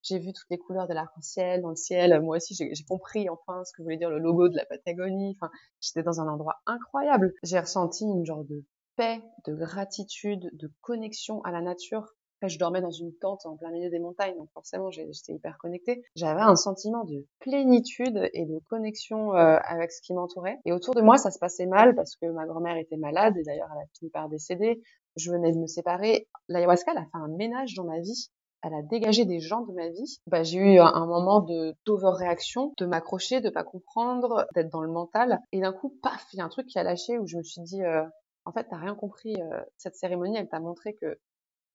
[0.06, 2.20] j'ai vu toutes les couleurs de l'arc-en-ciel dans le ciel.
[2.22, 5.36] Moi aussi, j'ai compris enfin ce que voulait dire le logo de la Patagonie.
[5.40, 5.50] Enfin,
[5.80, 7.34] j'étais dans un endroit incroyable.
[7.42, 8.64] J'ai ressenti une genre de
[8.96, 12.14] paix, de gratitude, de connexion à la nature.
[12.38, 15.56] Après, je dormais dans une tente en plein milieu des montagnes, donc forcément, j'étais hyper
[15.56, 16.02] connectée.
[16.16, 20.58] J'avais un sentiment de plénitude et de connexion euh, avec ce qui m'entourait.
[20.66, 23.42] Et autour de moi, ça se passait mal parce que ma grand-mère était malade et
[23.42, 24.82] d'ailleurs, elle a fini par décéder.
[25.16, 26.28] Je venais de me séparer.
[26.48, 28.30] L'ayahuasca, elle a fait un ménage dans ma vie
[28.62, 30.20] elle a dégagé des gens de ma vie.
[30.26, 34.90] Bah, j'ai eu un, moment de d'overréaction, de m'accrocher, de pas comprendre, d'être dans le
[34.90, 35.40] mental.
[35.52, 37.42] Et d'un coup, paf, il y a un truc qui a lâché où je me
[37.42, 38.04] suis dit, euh,
[38.44, 39.34] en fait, t'as rien compris.
[39.40, 41.18] Euh, cette cérémonie, elle t'a montré que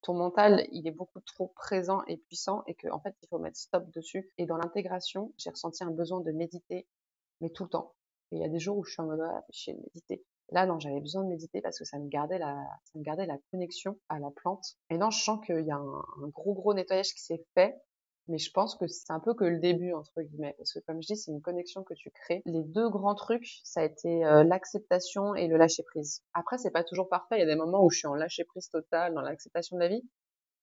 [0.02, 3.40] ton mental, il est beaucoup trop présent et puissant et qu'en en fait, il faut
[3.40, 4.32] mettre stop dessus.
[4.38, 6.88] Et dans l'intégration, j'ai ressenti un besoin de méditer,
[7.40, 7.94] mais tout le temps.
[8.32, 10.24] Et il y a des jours où je suis en mode, ah, chier de méditer.
[10.52, 13.26] Là, non, j'avais besoin de méditer parce que ça me gardait la, ça me gardait
[13.26, 14.76] la connexion à la plante.
[14.90, 17.76] Et non, je sens qu'il y a un, gros, gros nettoyage qui s'est fait.
[18.28, 20.54] Mais je pense que c'est un peu que le début, entre guillemets.
[20.58, 22.42] Parce que comme je dis, c'est une connexion que tu crées.
[22.46, 26.22] Les deux grands trucs, ça a été euh, l'acceptation et le lâcher prise.
[26.34, 27.38] Après, c'est pas toujours parfait.
[27.38, 29.82] Il y a des moments où je suis en lâcher prise totale, dans l'acceptation de
[29.82, 30.04] la vie.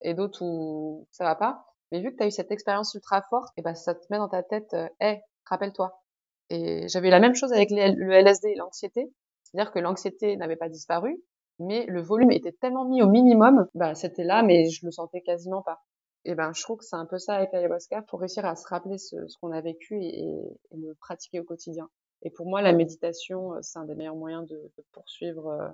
[0.03, 1.65] Et d'autres où ça va pas.
[1.91, 4.05] Mais vu que tu as eu cette expérience ultra forte, et eh ben, ça te
[4.11, 5.15] met dans ta tête, hé, euh,
[5.47, 6.03] rappelle-toi.
[6.51, 9.13] Et j'avais la même chose avec le LSD et l'anxiété.
[9.51, 11.23] C'est-à-dire que l'anxiété n'avait pas disparu,
[11.59, 15.23] mais le volume était tellement mis au minimum, bah, c'était là, mais je le sentais
[15.23, 15.81] quasiment pas.
[16.25, 18.67] Et ben, je trouve que c'est un peu ça avec l'ayahuasca pour réussir à se
[18.69, 21.89] rappeler ce, qu'on a vécu et, le pratiquer au quotidien.
[22.23, 25.69] Et pour moi, la méditation, euh, c'est un des meilleurs moyens de, de poursuivre, euh,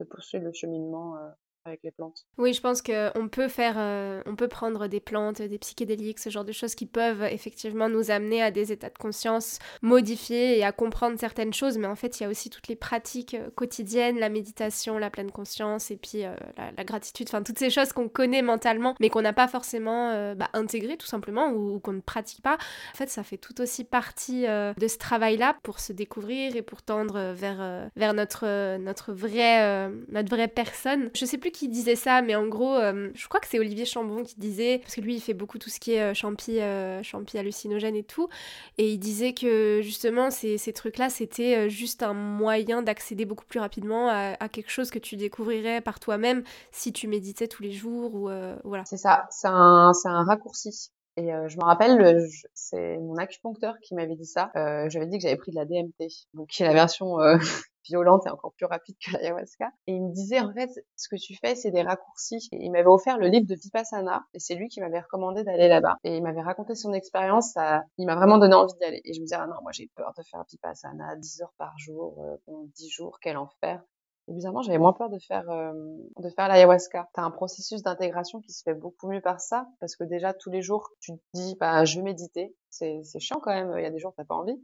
[0.00, 1.28] de poursuivre le cheminement euh,
[1.66, 2.26] avec les plantes.
[2.38, 6.30] Oui, je pense qu'on peut faire, euh, on peut prendre des plantes, des psychédéliques, ce
[6.30, 10.64] genre de choses qui peuvent effectivement nous amener à des états de conscience modifiés et
[10.64, 13.50] à comprendre certaines choses, mais en fait, il y a aussi toutes les pratiques euh,
[13.54, 17.92] quotidiennes, la méditation, la pleine conscience et puis euh, la, gratitude, enfin toutes ces choses
[17.92, 22.00] qu'on connaît mentalement, mais qu'on n'a pas forcément bah, intégrées tout simplement ou, qu'on ne
[22.00, 22.54] pratique pas.
[22.92, 26.82] En fait, ça fait tout aussi partie de ce travail-là pour se découvrir et pour
[26.82, 31.10] tendre vers, vers notre, notre, vraie, notre vraie personne.
[31.14, 33.86] Je sais plus qui disait ça, mais en gros, euh, je crois que c'est Olivier
[33.86, 36.60] Chambon qui disait, parce que lui, il fait beaucoup tout ce qui est euh, champi,
[36.60, 38.28] euh, champi hallucinogène et tout,
[38.76, 44.08] et il disait que justement, ces, trucs-là, c'était juste un moyen d'accéder beaucoup plus rapidement
[44.08, 48.28] à, quelque chose que tu découvrirais par toi-même si tu méditais tous les jours, ou
[48.64, 48.84] voilà.
[48.84, 50.90] C'est ça, c'est un, un raccourci.
[51.16, 54.50] Et je me rappelle, c'est mon acupuncteur qui m'avait dit ça.
[54.56, 57.16] Euh, J'avais dit que j'avais pris de la DMT, donc qui est la version
[57.86, 59.70] violente et encore plus rapide que l'ayahuasca.
[59.86, 62.48] Et il me disait, en fait, ce que tu fais, c'est des raccourcis.
[62.52, 65.68] Et il m'avait offert le livre de Vipassana, et c'est lui qui m'avait recommandé d'aller
[65.68, 65.96] là-bas.
[66.04, 67.54] Et il m'avait raconté son expérience,
[67.98, 69.00] il m'a vraiment donné envie d'y aller.
[69.04, 71.76] Et je me disais, ah non, moi j'ai peur de faire Vipassana 10 heures par
[71.78, 72.16] jour,
[72.48, 73.82] euh, 10 jours, quel enfer.
[74.28, 75.72] Et bizarrement, j'avais moins peur de faire euh,
[76.18, 77.08] de faire l'ayahuasca.
[77.14, 80.50] T'as un processus d'intégration qui se fait beaucoup mieux par ça, parce que déjà tous
[80.50, 82.56] les jours, tu te dis, bah, je vais méditer.
[82.68, 83.72] C'est chiant quand même.
[83.76, 84.60] Il y a des jours t'as pas envie.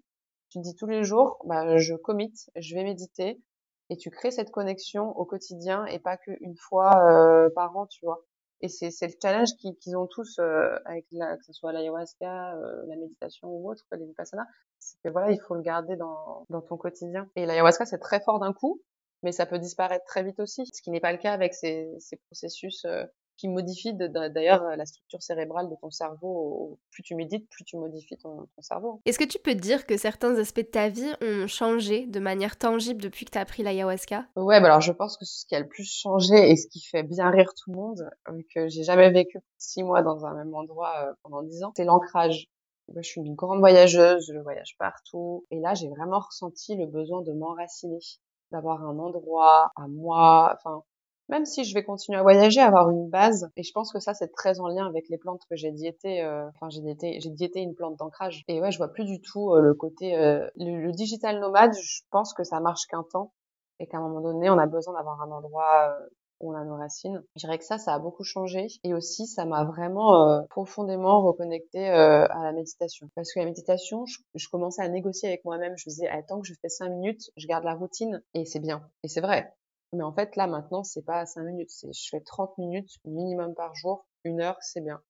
[0.53, 3.41] Tu dis tous les jours, bah, je commit, je vais méditer,
[3.89, 8.05] et tu crées cette connexion au quotidien et pas qu'une fois euh, par an, tu
[8.05, 8.23] vois.
[8.61, 12.85] Et c'est le challenge qu'ils ont tous euh, avec la, que ce soit l'ayahuasca, euh,
[12.87, 14.47] la méditation ou autre, les vipassana,
[14.79, 17.27] c'est que voilà, il faut le garder dans, dans ton quotidien.
[17.35, 18.83] Et l'ayahuasca, c'est très fort d'un coup,
[19.23, 21.89] mais ça peut disparaître très vite aussi, ce qui n'est pas le cas avec ces,
[21.99, 22.85] ces processus
[23.43, 26.79] qui modifie d'ailleurs la structure cérébrale de ton cerveau.
[26.93, 29.01] Plus tu médites, plus tu modifies ton, cerveau.
[29.05, 32.57] Est-ce que tu peux dire que certains aspects de ta vie ont changé de manière
[32.57, 34.27] tangible depuis que tu as appris l'ayahuasca?
[34.37, 36.85] Ouais, bah alors je pense que ce qui a le plus changé et ce qui
[36.85, 40.35] fait bien rire tout le monde, vu que j'ai jamais vécu six mois dans un
[40.35, 42.47] même endroit euh, pendant dix ans, c'est l'ancrage.
[42.95, 45.45] je suis une grande voyageuse, je voyage partout.
[45.51, 47.99] Et là, j'ai vraiment ressenti le besoin de m'enraciner,
[48.53, 50.85] d'avoir un endroit à moi, enfin,
[51.33, 53.49] même si je vais continuer à voyager, avoir une base.
[53.57, 56.23] Et je pense que ça, c'est très en lien avec les plantes que j'ai diété.
[56.23, 58.45] Euh, enfin, j'ai diété, j'ai diété une plante d'ancrage.
[58.49, 61.73] Et ouais, je vois plus du tout euh, le côté euh, le, digital nomade.
[61.73, 63.33] Je pense que ça marche qu'un temps
[63.81, 65.97] et qu'à un moment donné, on a besoin d'avoir un endroit
[66.41, 67.25] où on a nos racines.
[67.37, 68.67] Je dirais que ça, ça a beaucoup changé.
[68.85, 73.09] Et aussi, ça m'a vraiment profondément reconnecté à la méditation.
[73.15, 75.79] Parce que la méditation, je, commençais à négocier avec moi-même.
[75.79, 78.83] Je disais, tant que je fais cinq minutes, je garde la routine et c'est bien.
[79.03, 79.51] Et c'est vrai.
[79.93, 81.71] Mais en fait, là, maintenant, c'est pas 5 minutes.
[81.71, 84.07] C'est, je fais 30 minutes minimum par jour.
[84.25, 85.01] Une heure, c'est bien.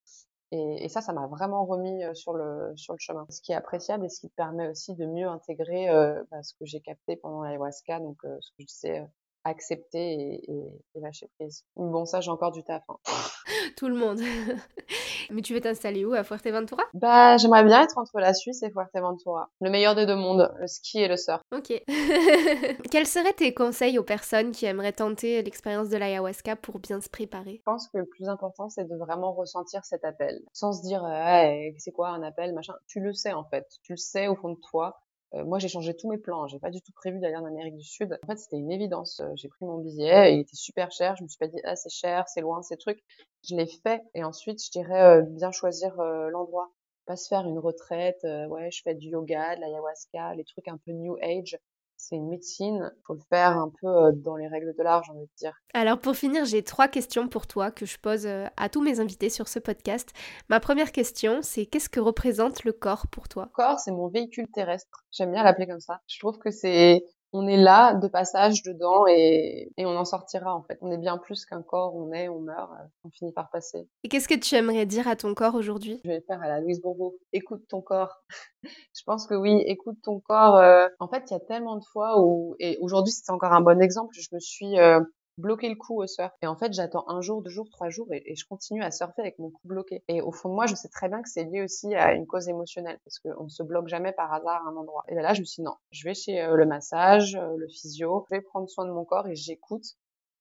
[0.51, 3.25] Et, et, ça, ça m'a vraiment remis euh, sur le, sur le chemin.
[3.29, 6.43] Ce qui est appréciable et ce qui te permet aussi de mieux intégrer euh, bah,
[6.43, 7.99] ce que j'ai capté pendant l'ayahuasca.
[7.99, 9.07] Donc, euh, ce que je disais,
[9.43, 11.65] accepter et, lâcher prise.
[11.75, 12.83] Bon, ça, j'ai encore du taf.
[12.89, 12.97] Hein.
[13.77, 14.19] Tout le monde.
[15.31, 16.83] Mais tu veux t'installer où À Fuerteventura?
[16.93, 19.49] Bah, j'aimerais bien être entre la Suisse et Fuerteventura.
[19.61, 21.41] Le meilleur des deux mondes, le ski et le surf.
[21.51, 21.73] Ok.
[22.91, 27.09] Quels seraient tes conseils aux personnes qui aimeraient tenter l'expérience de l'ayahuasca pour bien se
[27.09, 27.57] préparer?
[27.57, 30.41] Je pense que le plus important, c'est de vraiment ressentir cet appel.
[30.53, 32.73] Sans se dire, hey, c'est quoi un appel, machin.
[32.87, 33.65] Tu le sais, en fait.
[33.83, 35.01] Tu le sais au fond de toi.
[35.35, 36.47] Euh, moi, j'ai changé tous mes plans.
[36.47, 38.19] J'ai pas du tout prévu d'aller en Amérique du Sud.
[38.23, 39.19] En fait, c'était une évidence.
[39.19, 41.15] Euh, j'ai pris mon billet, il était super cher.
[41.15, 43.03] Je me suis pas dit ah c'est cher, c'est loin, ces trucs.
[43.47, 46.71] Je l'ai fait et ensuite, je dirais euh, bien choisir l'endroit.
[47.05, 48.23] Pas se faire une retraite.
[48.23, 51.57] ouais, je fais du yoga, de l'ayahuasca, les trucs un peu new age
[51.97, 55.11] c'est une médecine, faut le faire un peu euh, dans les règles de l'art, j'ai
[55.11, 55.53] envie de dire.
[55.73, 58.99] Alors pour finir, j'ai trois questions pour toi que je pose euh, à tous mes
[58.99, 60.09] invités sur ce podcast.
[60.49, 63.45] Ma première question, c'est qu'est-ce que représente le corps pour toi?
[63.45, 65.05] Le corps, c'est mon véhicule terrestre.
[65.11, 66.01] J'aime bien l'appeler comme ça.
[66.07, 67.03] Je trouve que c'est
[67.33, 70.77] on est là de passage dedans et, et on en sortira en fait.
[70.81, 72.71] On est bien plus qu'un corps, on est, on meurt,
[73.03, 73.89] on finit par passer.
[74.03, 75.99] Et qu'est-ce que tu aimerais dire à ton corps aujourd'hui?
[76.05, 77.17] Je vais faire à la Louise Bourbeau.
[77.33, 78.23] Écoute ton corps.
[78.63, 80.57] je pense que oui, écoute ton corps.
[80.57, 80.87] Euh.
[80.99, 83.81] En fait, il y a tellement de fois où, et aujourd'hui c'est encore un bon
[83.81, 85.01] exemple, je me suis euh,
[85.37, 86.31] bloquer le cou au surf.
[86.41, 89.21] Et en fait, j'attends un jour, deux jours, trois jours et, je continue à surfer
[89.21, 90.03] avec mon cou bloqué.
[90.07, 92.27] Et au fond de moi, je sais très bien que c'est lié aussi à une
[92.27, 95.03] cause émotionnelle parce qu'on ne se bloque jamais par hasard à un endroit.
[95.07, 97.67] Et là, je me suis dit non, je vais chez euh, le massage, euh, le
[97.67, 99.83] physio, je vais prendre soin de mon corps et j'écoute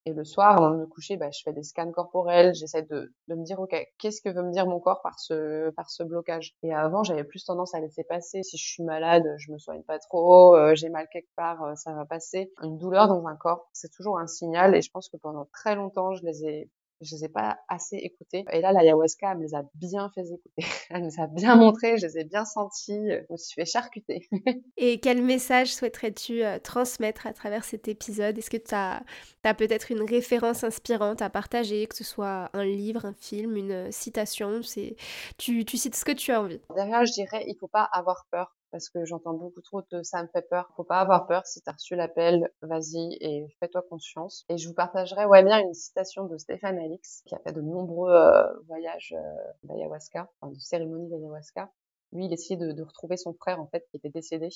[0.05, 2.55] et le soir, avant de me coucher, bah, je fais des scans corporels.
[2.55, 5.70] J'essaie de, de me dire, OK, qu'est-ce que veut me dire mon corps par ce,
[5.70, 6.55] par ce blocage?
[6.62, 8.42] Et avant, j'avais plus tendance à laisser passer.
[8.42, 11.74] Si je suis malade, je me soigne pas trop, euh, j'ai mal quelque part, euh,
[11.76, 12.53] ça va passer.
[12.62, 14.74] Une douleur dans un corps, c'est toujours un signal.
[14.76, 16.70] Et je pense que pendant très longtemps, je les ai
[17.03, 18.44] je les ai pas assez écoutés.
[18.53, 20.42] Et là, l'ayahuasca, elle me les a bien fait écouter.
[20.90, 23.09] Elle nous a bien montré, je les ai bien sentis.
[23.09, 24.28] Je me suis fait charcuter.
[24.76, 28.38] Et quel message souhaiterais-tu euh, transmettre à travers cet épisode?
[28.38, 29.03] Est-ce que tu as,
[29.44, 33.90] as peut-être une référence inspirante à partager, que ce soit un livre, un film, une
[33.90, 34.62] citation?
[34.62, 34.96] C'est
[35.38, 36.61] tu, tu cites ce que tu as envie.
[36.74, 40.22] Derrière, je dirais, il faut pas avoir peur parce que j'entends beaucoup trop de ça
[40.22, 40.72] me fait peur.
[40.76, 41.46] Faut pas avoir peur.
[41.46, 44.44] Si t'as reçu l'appel, vas-y et fais-toi confiance.
[44.48, 47.60] Et je vous partagerai ouais bien une citation de Stéphane Alix qui a fait de
[47.60, 51.70] nombreux euh, voyages euh, d'ayahuasca, enfin de cérémonies d'ayahuasca.
[52.12, 54.48] Lui, il essayait de, retrouver son frère en fait qui était décédé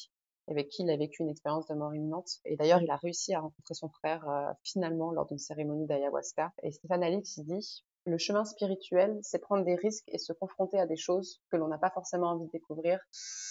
[0.48, 2.38] avec qui il a vécu une expérience de mort imminente.
[2.44, 6.52] Et d'ailleurs, il a réussi à rencontrer son frère euh, finalement lors d'une cérémonie d'ayahuasca.
[6.62, 10.86] Et Stéphane Alix, dit le chemin spirituel, c'est prendre des risques et se confronter à
[10.86, 13.00] des choses que l'on n'a pas forcément envie de découvrir,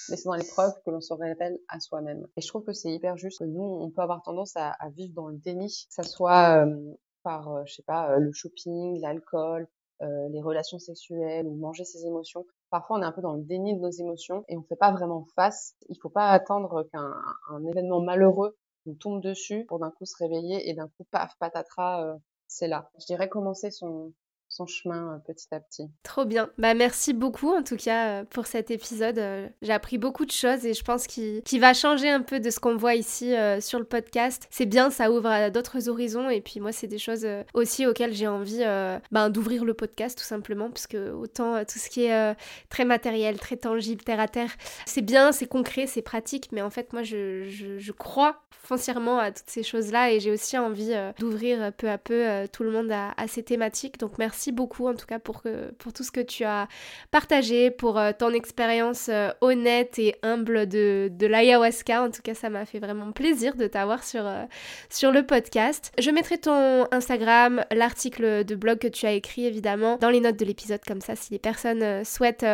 [0.10, 2.26] mais c'est dans l'épreuve que l'on se révèle à soi-même.
[2.38, 3.41] Et je trouve que c'est hyper juste.
[3.41, 6.93] Nous, on peut avoir tendance à, vivre dans le déni, que ça soit euh,
[7.24, 9.68] par, euh, je sais pas, euh, le shopping, l'alcool,
[10.01, 12.45] les relations sexuelles ou manger ses émotions.
[12.70, 14.91] Parfois, on est un peu dans le déni de nos émotions et on fait pas
[14.91, 15.74] vraiment face.
[15.88, 20.70] Il faut pas attendre qu'un événement malheureux nous tombe dessus pour d'un coup se réveiller
[20.70, 22.91] et d'un coup, paf, patatras, c'est là.
[22.99, 24.12] Je dirais commencer son,
[24.56, 25.89] son chemin euh, petit à petit.
[26.03, 26.49] Trop bien.
[26.58, 29.20] Bah merci beaucoup en tout cas euh, pour cet épisode.
[29.20, 32.49] Euh, j'ai appris beaucoup de choses et je pense qu'il va changer un peu de
[32.49, 34.47] ce qu'on voit ici sur le podcast.
[34.49, 38.14] C'est bien, ça ouvre à d'autres horizons et puis moi c'est des choses aussi auxquelles
[38.14, 38.64] j'ai envie
[39.12, 42.36] ben, d'ouvrir le podcast tout simplement parce que autant tout ce qui est
[42.70, 44.51] très matériel, très tangible, terre à terre,
[44.86, 49.32] c'est bien, c'est concret, c'est pratique, mais en fait moi je, je, crois foncièrement à
[49.32, 53.14] toutes ces choses-là et j'ai aussi envie d'ouvrir peu à peu tout le monde à,
[53.18, 53.99] à ces thématiques.
[53.99, 55.43] Donc merci beaucoup en tout cas pour,
[55.78, 56.68] pour tout ce que tu as
[57.12, 62.04] partagé, pour euh, ton expérience euh, honnête et humble de, de l'ayahuasca.
[62.04, 64.43] En tout cas, ça m'a fait vraiment plaisir de t'avoir sur, euh,
[64.89, 65.91] sur le podcast.
[66.00, 70.38] Je mettrai ton Instagram, l'article de blog que tu as écrit évidemment dans les notes
[70.38, 72.46] de l'épisode comme ça si les personnes souhaitent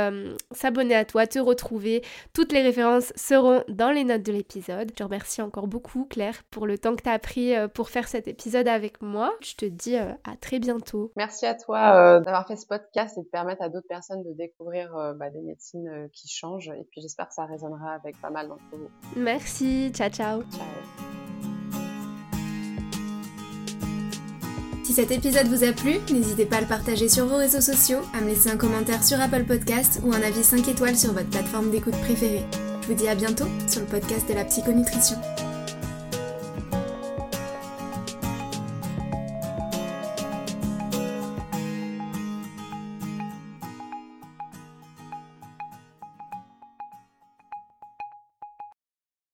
[0.52, 4.92] s'abonner à toi, te retrouver, toutes les références seront dans les notes de l'épisode.
[4.98, 8.28] Je remercie encore beaucoup Claire pour le temps que tu as pris pour faire cet
[8.28, 9.34] épisode avec moi.
[9.42, 11.12] Je te dis à très bientôt.
[11.16, 14.34] Merci à toi euh, d'avoir fait ce podcast et de permettre à d'autres personnes de
[14.34, 16.70] découvrir euh, bah, des médecines euh, qui changent.
[16.70, 18.90] Et puis j'espère que ça résonnera avec pas mal d'entre vous.
[19.16, 20.44] Merci, ciao ciao.
[20.52, 20.66] Ciao.
[24.84, 28.00] Si cet épisode vous a plu, n'hésitez pas à le partager sur vos réseaux sociaux,
[28.14, 31.30] à me laisser un commentaire sur Apple Podcast ou un avis 5 étoiles sur votre
[31.30, 32.46] plateforme d'écoute préférée.
[32.82, 35.18] Je vous dis à bientôt sur le podcast de la psychonutrition.